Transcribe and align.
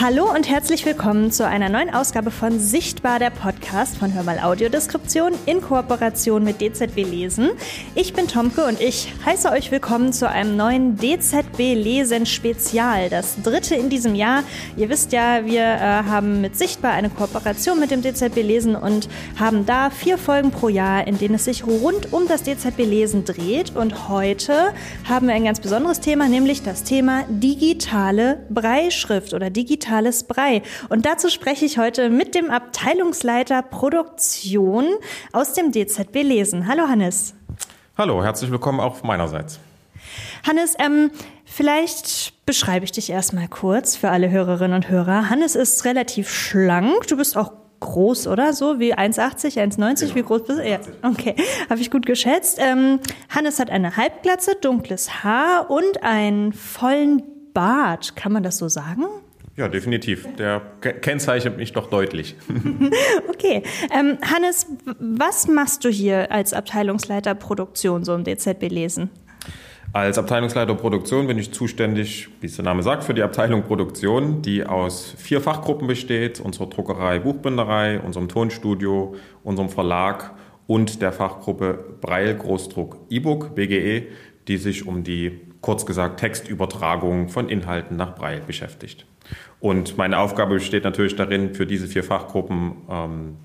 Hallo 0.00 0.28
und 0.28 0.50
herzlich 0.50 0.84
willkommen 0.84 1.30
zu 1.30 1.46
einer 1.46 1.68
neuen 1.68 1.88
Ausgabe 1.94 2.32
von 2.32 2.58
Sichtbar, 2.58 3.20
der 3.20 3.30
Podcast 3.30 3.96
von 3.96 4.12
Hörmal 4.12 4.40
Audiodeskription 4.40 5.34
in 5.46 5.60
Kooperation 5.60 6.42
mit 6.42 6.60
DZB 6.60 6.96
Lesen. 7.04 7.50
Ich 7.94 8.12
bin 8.12 8.26
Tomke 8.26 8.64
und 8.64 8.80
ich 8.80 9.12
heiße 9.24 9.52
euch 9.52 9.70
willkommen 9.70 10.12
zu 10.12 10.28
einem 10.28 10.56
neuen 10.56 10.96
DZB 10.96 11.74
Lesen 11.74 12.26
Spezial, 12.26 13.08
das 13.08 13.40
dritte 13.40 13.76
in 13.76 13.88
diesem 13.88 14.16
Jahr. 14.16 14.42
Ihr 14.76 14.88
wisst 14.88 15.12
ja, 15.12 15.46
wir 15.46 15.62
äh, 15.62 15.78
haben 15.78 16.40
mit 16.40 16.58
Sichtbar 16.58 16.90
eine 16.90 17.08
Kooperation 17.08 17.78
mit 17.78 17.92
dem 17.92 18.02
DZB 18.02 18.38
Lesen 18.38 18.74
und 18.74 19.08
haben 19.38 19.64
da 19.64 19.90
vier 19.90 20.18
Folgen 20.18 20.50
pro 20.50 20.68
Jahr, 20.68 21.06
in 21.06 21.18
denen 21.18 21.36
es 21.36 21.44
sich 21.44 21.64
rund 21.64 22.12
um 22.12 22.26
das 22.26 22.42
DZB 22.42 22.78
Lesen 22.78 23.24
dreht. 23.24 23.76
Und 23.76 24.08
heute 24.08 24.74
haben 25.08 25.28
wir 25.28 25.36
ein 25.36 25.44
ganz 25.44 25.60
besonderes 25.60 26.00
Thema, 26.00 26.28
nämlich 26.28 26.64
das 26.64 26.82
Thema 26.82 27.22
digitale 27.28 28.44
Breischrift 28.50 29.34
oder 29.34 29.50
digitale 29.50 29.83
digitales 29.84 30.24
Brei. 30.24 30.62
Und 30.88 31.04
dazu 31.04 31.28
spreche 31.28 31.64
ich 31.64 31.78
heute 31.78 32.08
mit 32.10 32.34
dem 32.34 32.50
Abteilungsleiter 32.50 33.62
Produktion 33.62 34.86
aus 35.32 35.52
dem 35.52 35.72
DZB 35.72 36.22
Lesen. 36.22 36.66
Hallo 36.66 36.88
Hannes. 36.88 37.34
Hallo, 37.96 38.22
herzlich 38.24 38.50
willkommen 38.50 38.80
auch 38.80 39.02
meinerseits. 39.02 39.60
Hannes, 40.46 40.74
ähm, 40.78 41.10
vielleicht 41.44 42.44
beschreibe 42.46 42.84
ich 42.84 42.92
dich 42.92 43.10
erstmal 43.10 43.48
kurz 43.48 43.96
für 43.96 44.10
alle 44.10 44.30
Hörerinnen 44.30 44.74
und 44.74 44.88
Hörer. 44.88 45.28
Hannes 45.30 45.54
ist 45.54 45.84
relativ 45.84 46.30
schlank. 46.30 47.06
Du 47.06 47.16
bist 47.16 47.36
auch 47.36 47.52
groß, 47.80 48.26
oder? 48.28 48.52
So 48.54 48.80
wie 48.80 48.94
1,80, 48.94 49.58
1,90? 49.58 50.00
Genau. 50.00 50.14
Wie 50.14 50.22
groß 50.22 50.44
bist 50.44 50.58
du? 50.60 50.68
Ja, 50.68 50.78
okay. 51.02 51.34
Habe 51.68 51.80
ich 51.80 51.90
gut 51.90 52.06
geschätzt. 52.06 52.58
Ähm, 52.60 53.00
Hannes 53.28 53.58
hat 53.58 53.70
eine 53.70 53.96
Halbglatze, 53.96 54.56
dunkles 54.60 55.22
Haar 55.22 55.70
und 55.70 56.02
einen 56.02 56.52
vollen 56.52 57.22
Bart. 57.52 58.16
Kann 58.16 58.32
man 58.32 58.42
das 58.42 58.56
so 58.58 58.68
sagen? 58.68 59.04
Ja, 59.56 59.68
definitiv. 59.68 60.26
Der 60.36 60.60
kennzeichnet 60.80 61.56
mich 61.56 61.72
doch 61.72 61.88
deutlich. 61.88 62.34
okay. 63.28 63.62
Ähm, 63.96 64.18
Hannes, 64.22 64.66
was 64.98 65.46
machst 65.46 65.84
du 65.84 65.90
hier 65.90 66.32
als 66.32 66.52
Abteilungsleiter 66.52 67.36
Produktion 67.36 68.04
so 68.04 68.14
im 68.14 68.24
DZB 68.24 68.68
Lesen? 68.68 69.10
Als 69.92 70.18
Abteilungsleiter 70.18 70.74
Produktion 70.74 71.28
bin 71.28 71.38
ich 71.38 71.52
zuständig, 71.52 72.28
wie 72.40 72.46
es 72.46 72.56
der 72.56 72.64
Name 72.64 72.82
sagt, 72.82 73.04
für 73.04 73.14
die 73.14 73.22
Abteilung 73.22 73.62
Produktion, 73.62 74.42
die 74.42 74.64
aus 74.64 75.14
vier 75.16 75.40
Fachgruppen 75.40 75.86
besteht. 75.86 76.40
Unserer 76.40 76.66
Druckerei, 76.66 77.20
Buchbinderei, 77.20 78.00
unserem 78.00 78.26
Tonstudio, 78.26 79.14
unserem 79.44 79.68
Verlag 79.68 80.34
und 80.66 81.00
der 81.00 81.12
Fachgruppe 81.12 81.96
Breil 82.00 82.34
Großdruck 82.34 83.06
E-Book, 83.08 83.54
BGE, 83.54 84.08
die 84.48 84.56
sich 84.56 84.84
um 84.84 85.04
die, 85.04 85.40
kurz 85.64 85.86
gesagt, 85.86 86.20
Textübertragung 86.20 87.30
von 87.30 87.48
Inhalten 87.48 87.96
nach 87.96 88.14
Breil 88.14 88.42
beschäftigt. 88.46 89.06
Und 89.60 89.96
meine 89.96 90.18
Aufgabe 90.18 90.56
besteht 90.56 90.84
natürlich 90.84 91.16
darin, 91.16 91.54
für 91.54 91.64
diese 91.64 91.86
vier 91.86 92.04
Fachgruppen 92.04 92.82
ähm, 92.90 93.36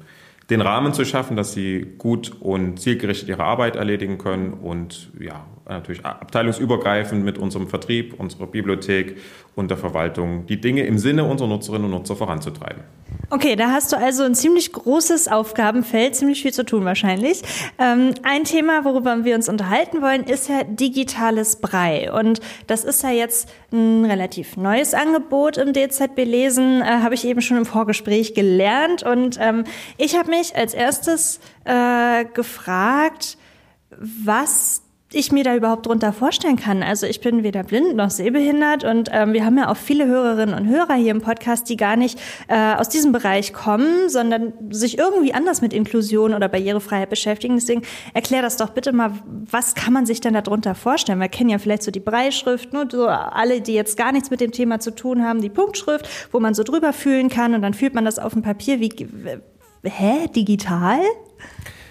den 0.49 0.59
Rahmen 0.59 0.91
zu 0.93 1.05
schaffen, 1.05 1.37
dass 1.37 1.53
sie 1.53 1.95
gut 1.97 2.33
und 2.41 2.77
zielgerichtet 2.81 3.29
ihre 3.29 3.45
Arbeit 3.45 3.77
erledigen 3.77 4.17
können 4.17 4.51
und 4.51 5.11
ja, 5.17 5.45
natürlich 5.69 6.05
abteilungsübergreifend 6.05 7.23
mit 7.23 7.37
unserem 7.37 7.67
Vertrieb, 7.67 8.19
unserer 8.19 8.47
Bibliothek 8.47 9.17
und 9.55 9.69
der 9.69 9.77
Verwaltung 9.77 10.45
die 10.47 10.59
Dinge 10.59 10.85
im 10.85 10.97
Sinne 10.97 11.25
unserer 11.25 11.47
Nutzerinnen 11.47 11.85
und 11.85 11.91
Nutzer 11.91 12.15
voranzutreiben. 12.15 12.83
Okay, 13.31 13.55
da 13.55 13.71
hast 13.71 13.91
du 13.91 13.97
also 13.97 14.23
ein 14.23 14.33
ziemlich 14.33 14.71
großes 14.71 15.27
Aufgabenfeld, 15.27 16.15
ziemlich 16.15 16.41
viel 16.41 16.53
zu 16.53 16.65
tun 16.65 16.83
wahrscheinlich. 16.85 17.43
Ähm, 17.77 18.15
ein 18.23 18.43
Thema, 18.43 18.85
worüber 18.85 19.23
wir 19.23 19.35
uns 19.35 19.47
unterhalten 19.47 20.01
wollen, 20.01 20.23
ist 20.23 20.49
ja 20.49 20.63
digitales 20.63 21.57
Brei. 21.57 22.11
Und 22.11 22.39
das 22.65 22.83
ist 22.83 23.03
ja 23.03 23.11
jetzt 23.11 23.49
ein 23.71 24.05
relativ 24.05 24.57
neues 24.57 24.95
Angebot 24.95 25.57
im 25.57 25.73
DZB 25.73 26.23
Lesen, 26.23 26.81
äh, 26.81 26.85
habe 26.85 27.13
ich 27.13 27.25
eben 27.25 27.41
schon 27.41 27.57
im 27.57 27.65
Vorgespräch 27.65 28.33
gelernt. 28.33 29.03
Und 29.03 29.37
ähm, 29.39 29.65
ich 29.97 30.17
habe 30.17 30.31
mich 30.31 30.55
als 30.55 30.73
erstes 30.73 31.39
äh, 31.65 32.25
gefragt, 32.33 33.37
was 33.99 34.81
ich 35.11 35.31
mir 35.31 35.43
da 35.43 35.55
überhaupt 35.55 35.87
drunter 35.87 36.13
vorstellen 36.13 36.55
kann. 36.55 36.83
Also 36.83 37.07
ich 37.07 37.19
bin 37.19 37.43
weder 37.43 37.63
blind 37.63 37.95
noch 37.95 38.11
sehbehindert 38.11 38.83
und 38.83 39.09
ähm, 39.11 39.33
wir 39.33 39.43
haben 39.43 39.57
ja 39.57 39.71
auch 39.71 39.77
viele 39.77 40.05
Hörerinnen 40.05 40.53
und 40.53 40.67
Hörer 40.67 40.93
hier 40.93 41.11
im 41.11 41.21
Podcast, 41.21 41.67
die 41.67 41.77
gar 41.77 41.95
nicht 41.95 42.19
äh, 42.47 42.75
aus 42.75 42.89
diesem 42.89 43.11
Bereich 43.11 43.51
kommen, 43.51 44.09
sondern 44.09 44.53
sich 44.69 44.99
irgendwie 44.99 45.33
anders 45.33 45.61
mit 45.61 45.73
Inklusion 45.73 46.35
oder 46.35 46.47
Barrierefreiheit 46.47 47.09
beschäftigen. 47.09 47.55
Deswegen 47.55 47.81
erklär 48.13 48.43
das 48.43 48.57
doch 48.57 48.69
bitte 48.69 48.91
mal, 48.91 49.11
was 49.25 49.73
kann 49.73 49.93
man 49.93 50.05
sich 50.05 50.21
denn 50.21 50.35
darunter 50.35 50.75
vorstellen? 50.75 51.19
Wir 51.19 51.27
kennen 51.27 51.49
ja 51.49 51.57
vielleicht 51.57 51.83
so 51.83 51.91
die 51.91 51.99
Breischrift, 51.99 52.71
nur 52.71 52.87
so 52.89 53.07
alle, 53.07 53.61
die 53.61 53.73
jetzt 53.73 53.97
gar 53.97 54.11
nichts 54.11 54.29
mit 54.29 54.41
dem 54.41 54.51
Thema 54.51 54.79
zu 54.79 54.93
tun 54.93 55.23
haben, 55.23 55.41
die 55.41 55.49
Punktschrift, 55.49 56.07
wo 56.31 56.39
man 56.39 56.53
so 56.53 56.63
drüber 56.63 56.93
fühlen 56.93 57.29
kann 57.29 57.55
und 57.55 57.63
dann 57.63 57.73
fühlt 57.73 57.95
man 57.95 58.05
das 58.05 58.19
auf 58.19 58.33
dem 58.33 58.43
Papier. 58.43 58.79
Wie, 58.79 58.91
hä, 59.83 60.27
digital? 60.35 60.99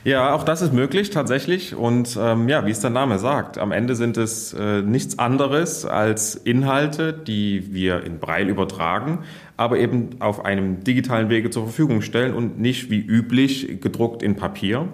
Ja, 0.08 0.34
auch 0.34 0.42
das 0.42 0.62
ist 0.62 0.72
möglich 0.72 1.10
tatsächlich. 1.10 1.74
Und 1.74 2.18
ähm, 2.18 2.48
ja, 2.48 2.64
wie 2.64 2.70
es 2.70 2.80
der 2.80 2.88
Name 2.88 3.18
sagt, 3.18 3.58
am 3.58 3.72
Ende 3.72 3.94
sind 3.94 4.16
es 4.16 4.54
äh, 4.54 4.80
nichts 4.80 5.18
anderes 5.18 5.84
als 5.84 6.34
Inhalte, 6.34 7.12
die 7.12 7.74
wir 7.74 8.04
in 8.04 8.18
Braille 8.18 8.48
übertragen, 8.48 9.18
aber 9.58 9.78
eben 9.78 10.16
auf 10.20 10.46
einem 10.46 10.82
digitalen 10.82 11.28
Wege 11.28 11.50
zur 11.50 11.64
Verfügung 11.64 12.00
stellen 12.00 12.32
und 12.32 12.58
nicht 12.58 12.88
wie 12.90 13.00
üblich 13.00 13.82
gedruckt 13.82 14.22
in 14.22 14.34
Papier. 14.34 14.88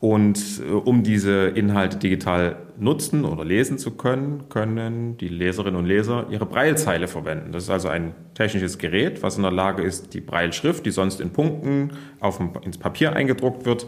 Und 0.00 0.60
äh, 0.68 0.72
um 0.72 1.04
diese 1.04 1.46
Inhalte 1.46 1.98
digital 1.98 2.56
nutzen 2.76 3.24
oder 3.24 3.44
lesen 3.44 3.78
zu 3.78 3.92
können, 3.92 4.48
können 4.48 5.16
die 5.16 5.28
Leserinnen 5.28 5.78
und 5.78 5.86
Leser 5.86 6.26
ihre 6.28 6.46
Breilzeile 6.46 7.06
verwenden. 7.06 7.52
Das 7.52 7.62
ist 7.62 7.70
also 7.70 7.86
ein 7.86 8.14
technisches 8.34 8.78
Gerät, 8.78 9.22
was 9.22 9.36
in 9.36 9.44
der 9.44 9.52
Lage 9.52 9.84
ist, 9.84 10.12
die 10.12 10.20
Breilschrift, 10.20 10.84
die 10.86 10.90
sonst 10.90 11.20
in 11.20 11.30
Punkten 11.30 11.92
auf 12.18 12.38
dem, 12.38 12.50
ins 12.62 12.78
Papier 12.78 13.12
eingedruckt 13.12 13.64
wird, 13.64 13.86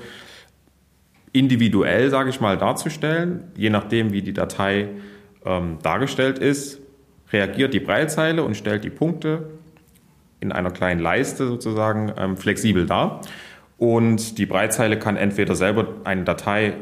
individuell, 1.33 2.11
sage 2.11 2.31
ich 2.31 2.41
mal, 2.41 2.59
darzustellen. 2.59 3.45
Je 3.57 3.71
nachdem, 3.71 4.13
wie 4.13 4.23
die 4.23 4.33
Datei 4.33 4.89
ähm, 5.45 5.79
dargestellt 5.83 6.39
ist, 6.39 6.81
reagiert 7.33 7.75
die 7.75 7.81
Breitzeile 7.81 8.45
und 8.45 8.57
stellt 8.57 8.85
die 8.85 8.91
Punkte 8.91 9.51
in 10.41 10.53
einer 10.53 10.71
kleinen 10.71 11.01
Leiste 11.01 11.47
sozusagen 11.47 12.13
ähm, 12.17 12.37
flexibel 12.37 12.87
dar. 12.87 13.23
Und 13.79 14.39
die 14.39 14.47
Breitzeile 14.47 14.99
kann 14.99 15.17
entweder 15.17 15.55
selber 15.55 15.89
eine 16.05 16.25
Datei 16.25 16.75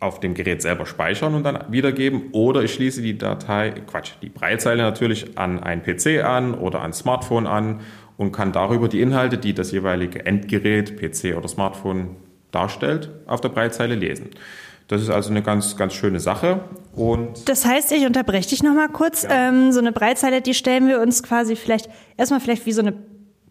auf 0.00 0.18
dem 0.18 0.32
Gerät 0.32 0.62
selber 0.62 0.86
speichern 0.86 1.34
und 1.34 1.44
dann 1.44 1.58
wiedergeben 1.68 2.30
oder 2.32 2.62
ich 2.62 2.72
schließe 2.72 3.02
die 3.02 3.18
Datei, 3.18 3.70
Quatsch, 3.86 4.12
die 4.22 4.30
Breitzeile 4.30 4.82
natürlich 4.82 5.36
an 5.36 5.62
ein 5.62 5.82
PC 5.82 6.24
an 6.24 6.54
oder 6.54 6.80
ein 6.80 6.94
Smartphone 6.94 7.46
an 7.46 7.80
und 8.16 8.32
kann 8.32 8.52
darüber 8.52 8.88
die 8.88 9.02
Inhalte, 9.02 9.36
die 9.36 9.52
das 9.52 9.72
jeweilige 9.72 10.24
Endgerät, 10.24 10.96
PC 10.98 11.36
oder 11.36 11.48
Smartphone 11.48 12.16
darstellt, 12.50 13.10
auf 13.26 13.40
der 13.40 13.50
Breitzeile 13.50 13.94
lesen. 13.94 14.30
Das 14.88 15.02
ist 15.02 15.10
also 15.10 15.30
eine 15.30 15.42
ganz, 15.42 15.76
ganz 15.76 15.94
schöne 15.94 16.18
Sache. 16.18 16.64
Und 16.96 17.48
das 17.48 17.64
heißt, 17.64 17.92
ich 17.92 18.06
unterbreche 18.06 18.48
dich 18.48 18.62
nochmal 18.64 18.88
kurz. 18.88 19.22
Ja. 19.22 19.48
Ähm, 19.48 19.70
so 19.70 19.78
eine 19.78 19.92
Breitzeile, 19.92 20.42
die 20.42 20.52
stellen 20.52 20.88
wir 20.88 21.00
uns 21.00 21.22
quasi 21.22 21.54
vielleicht 21.54 21.88
erstmal 22.16 22.40
vielleicht 22.40 22.66
wie 22.66 22.72
so 22.72 22.80
eine 22.80 22.94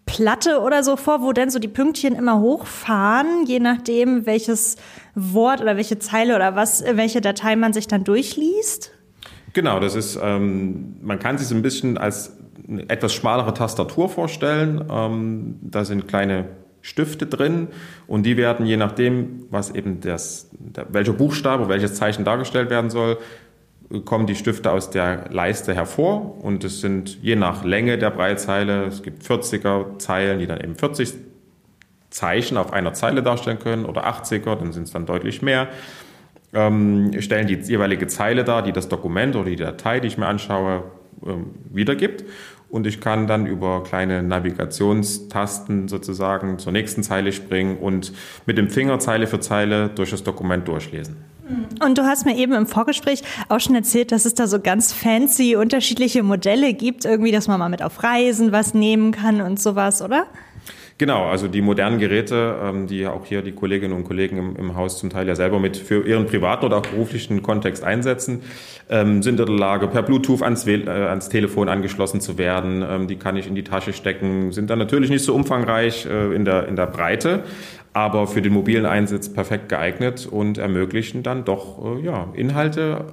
Platte 0.05 0.59
oder 0.59 0.83
so 0.83 0.97
vor, 0.97 1.21
wo 1.21 1.31
dann 1.31 1.49
so 1.49 1.59
die 1.59 1.67
Pünktchen 1.67 2.15
immer 2.15 2.41
hochfahren, 2.41 3.45
je 3.45 3.59
nachdem, 3.59 4.25
welches 4.25 4.75
Wort 5.15 5.61
oder 5.61 5.77
welche 5.77 5.99
Zeile 5.99 6.35
oder 6.35 6.55
was, 6.55 6.83
welche 6.83 7.21
Datei 7.21 7.55
man 7.55 7.73
sich 7.73 7.87
dann 7.87 8.03
durchliest? 8.03 8.91
Genau, 9.53 9.79
das 9.79 9.95
ist, 9.95 10.19
ähm, 10.21 10.97
man 11.01 11.19
kann 11.19 11.37
sich 11.37 11.47
so 11.47 11.55
ein 11.55 11.61
bisschen 11.61 11.97
als 11.97 12.37
eine 12.67 12.89
etwas 12.89 13.13
schmalere 13.13 13.53
Tastatur 13.53 14.09
vorstellen. 14.09 14.83
Ähm, 14.91 15.59
da 15.61 15.85
sind 15.85 16.07
kleine 16.07 16.49
Stifte 16.81 17.25
drin 17.25 17.67
und 18.07 18.23
die 18.23 18.37
werden 18.37 18.65
je 18.65 18.77
nachdem, 18.77 19.45
was 19.49 19.71
eben 19.71 19.99
das, 20.01 20.49
welcher 20.89 21.13
Buchstabe, 21.13 21.67
welches 21.67 21.95
Zeichen 21.95 22.23
dargestellt 22.23 22.69
werden 22.69 22.89
soll, 22.89 23.17
kommen 24.05 24.27
die 24.27 24.35
Stifte 24.35 24.71
aus 24.71 24.91
der 24.91 25.29
Leiste 25.31 25.73
hervor 25.73 26.43
und 26.43 26.63
es 26.63 26.79
sind 26.79 27.21
je 27.21 27.35
nach 27.35 27.63
Länge 27.63 27.97
der 27.97 28.11
Breitzeile, 28.11 28.85
es 28.85 29.01
gibt 29.01 29.23
40er 29.23 29.97
Zeilen, 29.97 30.39
die 30.39 30.47
dann 30.47 30.61
eben 30.61 30.75
40 30.75 31.13
Zeichen 32.09 32.57
auf 32.57 32.71
einer 32.71 32.93
Zeile 32.93 33.23
darstellen 33.23 33.59
können 33.59 33.85
oder 33.85 34.07
80er, 34.07 34.55
dann 34.55 34.71
sind 34.73 34.83
es 34.83 34.91
dann 34.91 35.05
deutlich 35.05 35.41
mehr. 35.41 35.67
Ähm, 36.53 37.11
stellen 37.19 37.47
die 37.47 37.55
jeweilige 37.55 38.07
Zeile 38.07 38.43
dar, 38.43 38.63
die 38.63 38.71
das 38.71 38.89
Dokument 38.89 39.35
oder 39.35 39.49
die 39.49 39.55
Datei, 39.55 39.99
die 39.99 40.07
ich 40.07 40.17
mir 40.17 40.25
anschaue, 40.27 40.83
ähm, 41.25 41.51
wiedergibt 41.71 42.23
und 42.69 42.85
ich 42.85 43.01
kann 43.01 43.27
dann 43.27 43.45
über 43.45 43.83
kleine 43.83 44.21
Navigationstasten 44.23 45.87
sozusagen 45.87 46.59
zur 46.59 46.71
nächsten 46.71 47.03
Zeile 47.03 47.31
springen 47.31 47.77
und 47.77 48.13
mit 48.45 48.57
dem 48.57 48.69
Finger 48.69 48.99
Zeile 48.99 49.27
für 49.27 49.39
Zeile 49.39 49.89
durch 49.89 50.11
das 50.11 50.23
Dokument 50.23 50.67
durchlesen. 50.67 51.17
Und 51.83 51.97
du 51.97 52.03
hast 52.03 52.25
mir 52.25 52.37
eben 52.37 52.53
im 52.53 52.67
Vorgespräch 52.67 53.23
auch 53.47 53.59
schon 53.59 53.73
erzählt, 53.73 54.11
dass 54.11 54.25
es 54.25 54.35
da 54.35 54.45
so 54.45 54.59
ganz 54.59 54.93
fancy 54.93 55.55
unterschiedliche 55.55 56.21
Modelle 56.21 56.73
gibt, 56.73 57.05
irgendwie, 57.05 57.31
dass 57.31 57.47
man 57.47 57.57
mal 57.57 57.69
mit 57.69 57.81
auf 57.81 58.03
Reisen 58.03 58.51
was 58.51 58.75
nehmen 58.75 59.11
kann 59.11 59.41
und 59.41 59.59
sowas, 59.59 60.03
oder? 60.03 60.27
Genau, 60.99 61.29
also 61.29 61.47
die 61.47 61.61
modernen 61.61 61.97
Geräte, 61.97 62.57
ähm, 62.61 62.85
die 62.85 63.07
auch 63.07 63.25
hier 63.25 63.41
die 63.41 63.53
Kolleginnen 63.53 63.93
und 63.93 64.03
Kollegen 64.03 64.37
im, 64.37 64.55
im, 64.57 64.75
Haus 64.75 64.99
zum 64.99 65.09
Teil 65.09 65.29
ja 65.29 65.33
selber 65.33 65.57
mit 65.57 65.77
für 65.77 66.05
ihren 66.05 66.25
privaten 66.25 66.65
oder 66.65 66.75
auch 66.75 66.85
beruflichen 66.85 67.41
Kontext 67.41 67.85
einsetzen, 67.85 68.41
ähm, 68.89 69.23
sind 69.23 69.39
in 69.39 69.45
der 69.45 69.55
Lage, 69.55 69.87
per 69.87 70.03
Bluetooth 70.03 70.43
ans, 70.43 70.67
äh, 70.67 70.85
ans 70.89 71.29
Telefon 71.29 71.69
angeschlossen 71.69 72.19
zu 72.19 72.37
werden. 72.37 72.83
Ähm, 72.87 73.07
die 73.07 73.15
kann 73.15 73.37
ich 73.37 73.47
in 73.47 73.55
die 73.55 73.63
Tasche 73.63 73.93
stecken, 73.93 74.51
sind 74.51 74.69
dann 74.69 74.77
natürlich 74.77 75.09
nicht 75.09 75.23
so 75.23 75.33
umfangreich 75.33 76.05
äh, 76.05 76.35
in, 76.35 76.43
der, 76.43 76.67
in 76.67 76.75
der 76.75 76.87
Breite, 76.87 77.43
aber 77.93 78.27
für 78.27 78.41
den 78.41 78.51
mobilen 78.51 78.85
Einsatz 78.85 79.31
perfekt 79.31 79.69
geeignet 79.69 80.27
und 80.29 80.57
ermöglichen 80.57 81.23
dann 81.23 81.45
doch 81.45 81.97
äh, 81.97 82.05
ja, 82.05 82.27
Inhalte 82.33 83.05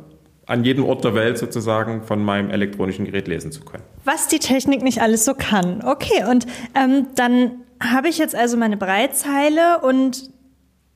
an 0.45 0.65
jedem 0.65 0.85
Ort 0.85 1.05
der 1.05 1.15
Welt 1.15 1.39
sozusagen 1.39 2.03
von 2.03 2.25
meinem 2.25 2.51
elektronischen 2.51 3.05
Gerät 3.05 3.29
lesen 3.29 3.53
zu 3.53 3.61
können. 3.61 3.85
Was 4.05 4.27
die 4.27 4.41
Technik 4.41 4.83
nicht 4.83 5.03
alles 5.03 5.25
so 5.25 5.35
kann. 5.35 5.85
Okay, 5.85 6.25
und 6.29 6.47
ähm, 6.75 7.07
dann 7.15 7.63
habe 7.81 8.09
ich 8.09 8.19
jetzt 8.19 8.35
also 8.35 8.57
meine 8.57 8.77
Breitzeile 8.77 9.81
und 9.83 10.31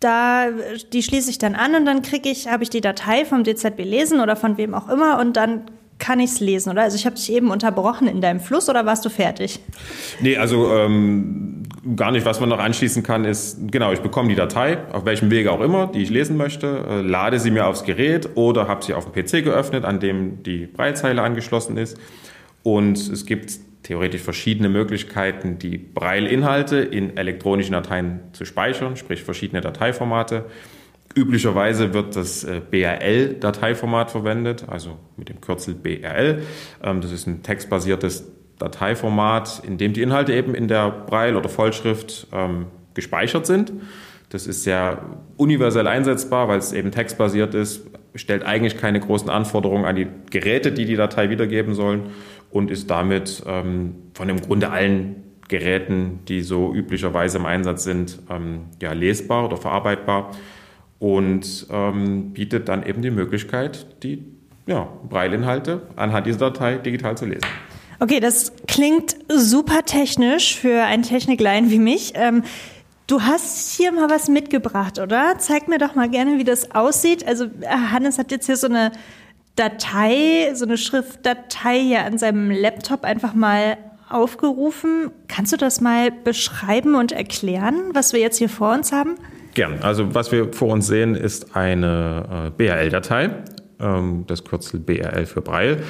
da, 0.01 0.47
die 0.93 1.03
schließe 1.03 1.31
ich 1.31 1.39
dann 1.39 1.55
an 1.55 1.75
und 1.75 1.85
dann 1.85 2.03
kriege 2.03 2.29
ich, 2.29 2.49
habe 2.49 2.63
ich 2.63 2.71
die 2.71 2.81
Datei 2.81 3.25
vom 3.25 3.45
DZB 3.45 3.81
lesen 3.81 4.21
oder 4.21 4.35
von 4.35 4.57
wem 4.57 4.75
auch 4.75 4.89
immer 4.89 5.21
und 5.21 5.37
dann 5.37 5.67
kann 5.99 6.19
ich 6.19 6.31
es 6.31 6.41
lesen, 6.41 6.71
oder? 6.71 6.83
Also 6.83 6.97
ich 6.97 7.05
habe 7.05 7.17
dich 7.17 7.31
eben 7.31 7.51
unterbrochen 7.51 8.09
in 8.09 8.23
deinem 8.23 8.41
Fluss 8.41 8.71
oder 8.71 8.87
warst 8.87 9.05
du 9.05 9.11
fertig? 9.11 9.61
Nee, 10.21 10.39
also 10.39 10.75
ähm, 10.75 11.63
gar 11.95 12.11
nicht. 12.11 12.25
Was 12.25 12.41
man 12.41 12.49
noch 12.49 12.59
anschließen 12.59 13.03
kann, 13.03 13.27
ist, 13.27 13.71
genau, 13.71 13.93
ich 13.93 14.01
bekomme 14.01 14.31
die 14.31 14.35
Datei, 14.35 14.79
auf 14.93 15.05
welchem 15.05 15.31
Wege 15.31 15.53
auch 15.53 15.61
immer, 15.61 15.87
die 15.89 16.03
ich 16.03 16.09
lesen 16.09 16.39
möchte, 16.39 16.85
äh, 16.89 17.01
lade 17.03 17.39
sie 17.39 17.51
mir 17.51 17.67
aufs 17.67 17.85
Gerät 17.85 18.31
oder 18.35 18.67
habe 18.67 18.83
sie 18.83 18.95
auf 18.95 19.11
dem 19.11 19.13
PC 19.13 19.45
geöffnet, 19.45 19.85
an 19.85 20.01
dem 20.01 20.43
die 20.43 20.67
Breitzeile 20.67 21.21
angeschlossen 21.21 21.77
ist. 21.77 21.99
Und 22.63 22.97
es 22.97 23.27
gibt 23.27 23.53
theoretisch 23.83 24.23
verschiedene 24.23 24.69
Möglichkeiten, 24.69 25.59
die 25.59 25.79
Braille-Inhalte 25.79 26.79
in 26.79 27.17
elektronischen 27.17 27.73
Dateien 27.73 28.21
zu 28.33 28.45
speichern, 28.45 28.97
sprich 28.97 29.23
verschiedene 29.23 29.61
Dateiformate. 29.61 30.47
Üblicherweise 31.17 31.93
wird 31.93 32.15
das 32.15 32.45
äh, 32.45 32.61
BRL-Dateiformat 32.71 34.11
verwendet, 34.11 34.67
also 34.69 34.99
mit 35.17 35.29
dem 35.29 35.41
Kürzel 35.41 35.75
BRL. 35.75 36.43
Ähm, 36.85 37.01
das 37.01 37.11
ist 37.11 37.27
ein 37.27 37.43
textbasiertes 37.43 38.31
Dateiformat, 38.59 39.63
in 39.67 39.79
dem 39.79 39.93
die 39.93 40.03
Inhalte 40.03 40.35
eben 40.35 40.55
in 40.55 40.69
der 40.69 40.91
Braille- 40.91 41.37
oder 41.37 41.49
Vollschrift 41.49 42.29
ähm, 42.33 42.67
gespeichert 42.95 43.47
sind. 43.47 43.73
Das 44.29 44.47
ist 44.47 44.63
sehr 44.63 45.03
universell 45.37 45.89
einsetzbar, 45.89 46.47
weil 46.47 46.59
es 46.59 46.73
eben 46.73 46.93
textbasiert 46.93 47.55
ist, 47.55 47.85
stellt 48.15 48.45
eigentlich 48.45 48.77
keine 48.77 49.01
großen 49.01 49.29
Anforderungen 49.29 49.87
an 49.87 49.97
die 49.97 50.07
Geräte, 50.31 50.71
die 50.71 50.85
die 50.85 50.95
Datei 50.95 51.31
wiedergeben 51.31 51.75
sollen 51.75 52.11
und 52.51 52.71
ist 52.71 52.91
damit 52.91 53.43
ähm, 53.47 53.95
von 54.15 54.29
im 54.29 54.41
Grunde 54.41 54.71
allen 54.71 55.25
Geräten, 55.49 56.21
die 56.29 56.43
so 56.43 56.73
üblicherweise 56.73 57.39
im 57.39 57.47
Einsatz 57.47 57.85
sind, 57.85 58.21
ähm, 58.31 58.67
ja, 58.81 58.93
lesbar 58.93 59.45
oder 59.45 59.57
verarbeitbar 59.57 60.31
und 60.99 61.67
ähm, 61.71 62.33
bietet 62.33 62.69
dann 62.69 62.87
eben 62.87 63.03
die 63.03 63.11
Möglichkeit, 63.11 63.87
die 64.03 64.25
ja, 64.67 64.89
Braille-Inhalte 65.09 65.83
anhand 65.97 66.27
dieser 66.27 66.39
Datei 66.39 66.77
digital 66.77 67.17
zu 67.17 67.27
lesen. 67.27 67.47
Okay, 67.99 68.21
das 68.21 68.53
klingt 68.67 69.17
super 69.29 69.85
technisch 69.85 70.57
für 70.57 70.85
einen 70.85 71.03
Techniklein 71.03 71.71
wie 71.71 71.79
mich. 71.79 72.13
Ähm, 72.15 72.45
du 73.07 73.23
hast 73.23 73.77
hier 73.77 73.93
mal 73.93 74.09
was 74.09 74.29
mitgebracht, 74.29 74.99
oder? 74.99 75.35
Zeig 75.39 75.69
mir 75.69 75.79
doch 75.79 75.95
mal 75.95 76.09
gerne, 76.09 76.39
wie 76.39 76.45
das 76.45 76.71
aussieht. 76.75 77.27
Also 77.27 77.45
äh, 77.45 77.67
Hannes 77.67 78.19
hat 78.19 78.31
jetzt 78.31 78.47
hier 78.47 78.57
so 78.57 78.69
eine 78.69 78.93
Datei, 79.61 80.55
so 80.55 80.65
eine 80.65 80.79
Schriftdatei 80.79 81.81
hier 81.81 82.05
an 82.07 82.17
seinem 82.17 82.51
Laptop 82.51 83.05
einfach 83.05 83.35
mal 83.35 83.77
aufgerufen. 84.09 85.11
Kannst 85.29 85.53
du 85.53 85.59
das 85.59 85.83
mal 85.83 86.11
beschreiben 86.11 86.95
und 86.95 87.13
erklären, 87.13 87.91
was 87.93 88.15
wir 88.15 88.21
jetzt 88.21 88.39
hier 88.39 88.49
vor 88.49 88.73
uns 88.73 88.91
haben? 88.91 89.17
Gern. 89.53 89.81
Also 89.83 90.15
was 90.15 90.33
wir 90.33 90.53
vor 90.55 90.69
uns 90.69 90.87
sehen, 90.87 91.15
ist 91.15 91.55
eine 91.55 92.47
äh, 92.47 92.51
BRL-Datei, 92.51 93.31
ähm, 93.81 94.25
das 94.27 94.45
Kürzel 94.45 94.81
BRL 94.81 95.27
für 95.27 95.43
Braille 95.43 95.83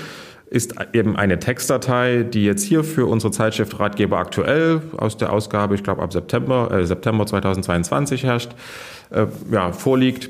ist 0.51 0.75
eben 0.93 1.17
eine 1.17 1.39
Textdatei, 1.39 2.25
die 2.25 2.45
jetzt 2.45 2.65
hier 2.65 2.83
für 2.83 3.07
unsere 3.07 3.31
Zeitschrift 3.33 3.79
Ratgeber 3.79 4.19
aktuell 4.19 4.83
aus 4.97 5.17
der 5.17 5.33
Ausgabe, 5.33 5.77
ich 5.77 5.85
glaube 5.85 6.03
ab 6.03 6.13
September, 6.13 6.73
äh, 6.73 6.85
September 6.85 7.25
2022 7.25 8.25
herrscht, 8.25 8.51
äh, 9.11 9.27
ja, 9.53 9.71
vorliegt. 9.71 10.29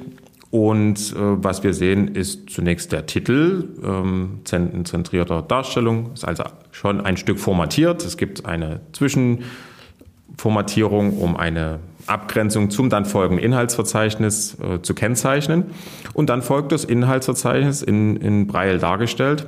Und 0.51 1.13
äh, 1.13 1.17
was 1.17 1.63
wir 1.63 1.75
sehen, 1.75 2.09
ist 2.09 2.51
zunächst 2.51 2.91
der 2.91 3.07
Titel, 3.07 3.69
ähm, 3.85 4.41
zentrierter 4.45 5.43
Darstellung, 5.43 6.11
ist 6.15 6.25
also 6.25 6.43
schon 6.73 7.01
ein 7.01 7.17
Stück 7.17 7.39
formatiert. 7.39 8.05
Es 8.05 8.17
gibt 8.17 8.47
eine 8.47 8.81
Zwischenformatierung, 8.93 11.19
um 11.19 11.37
eine 11.37 11.79
Abgrenzung 12.07 12.71
zum 12.71 12.91
dann 12.91 13.05
folgenden 13.05 13.45
Inhaltsverzeichnis 13.45 14.57
äh, 14.61 14.83
zu 14.83 14.95
kennzeichnen. 14.95 15.67
Und 16.15 16.31
dann 16.31 16.43
folgt 16.43 16.73
das 16.73 16.83
Inhaltsverzeichnis 16.85 17.83
in, 17.83 18.17
in 18.17 18.49
Braille 18.49 18.79
dargestellt. 18.79 19.47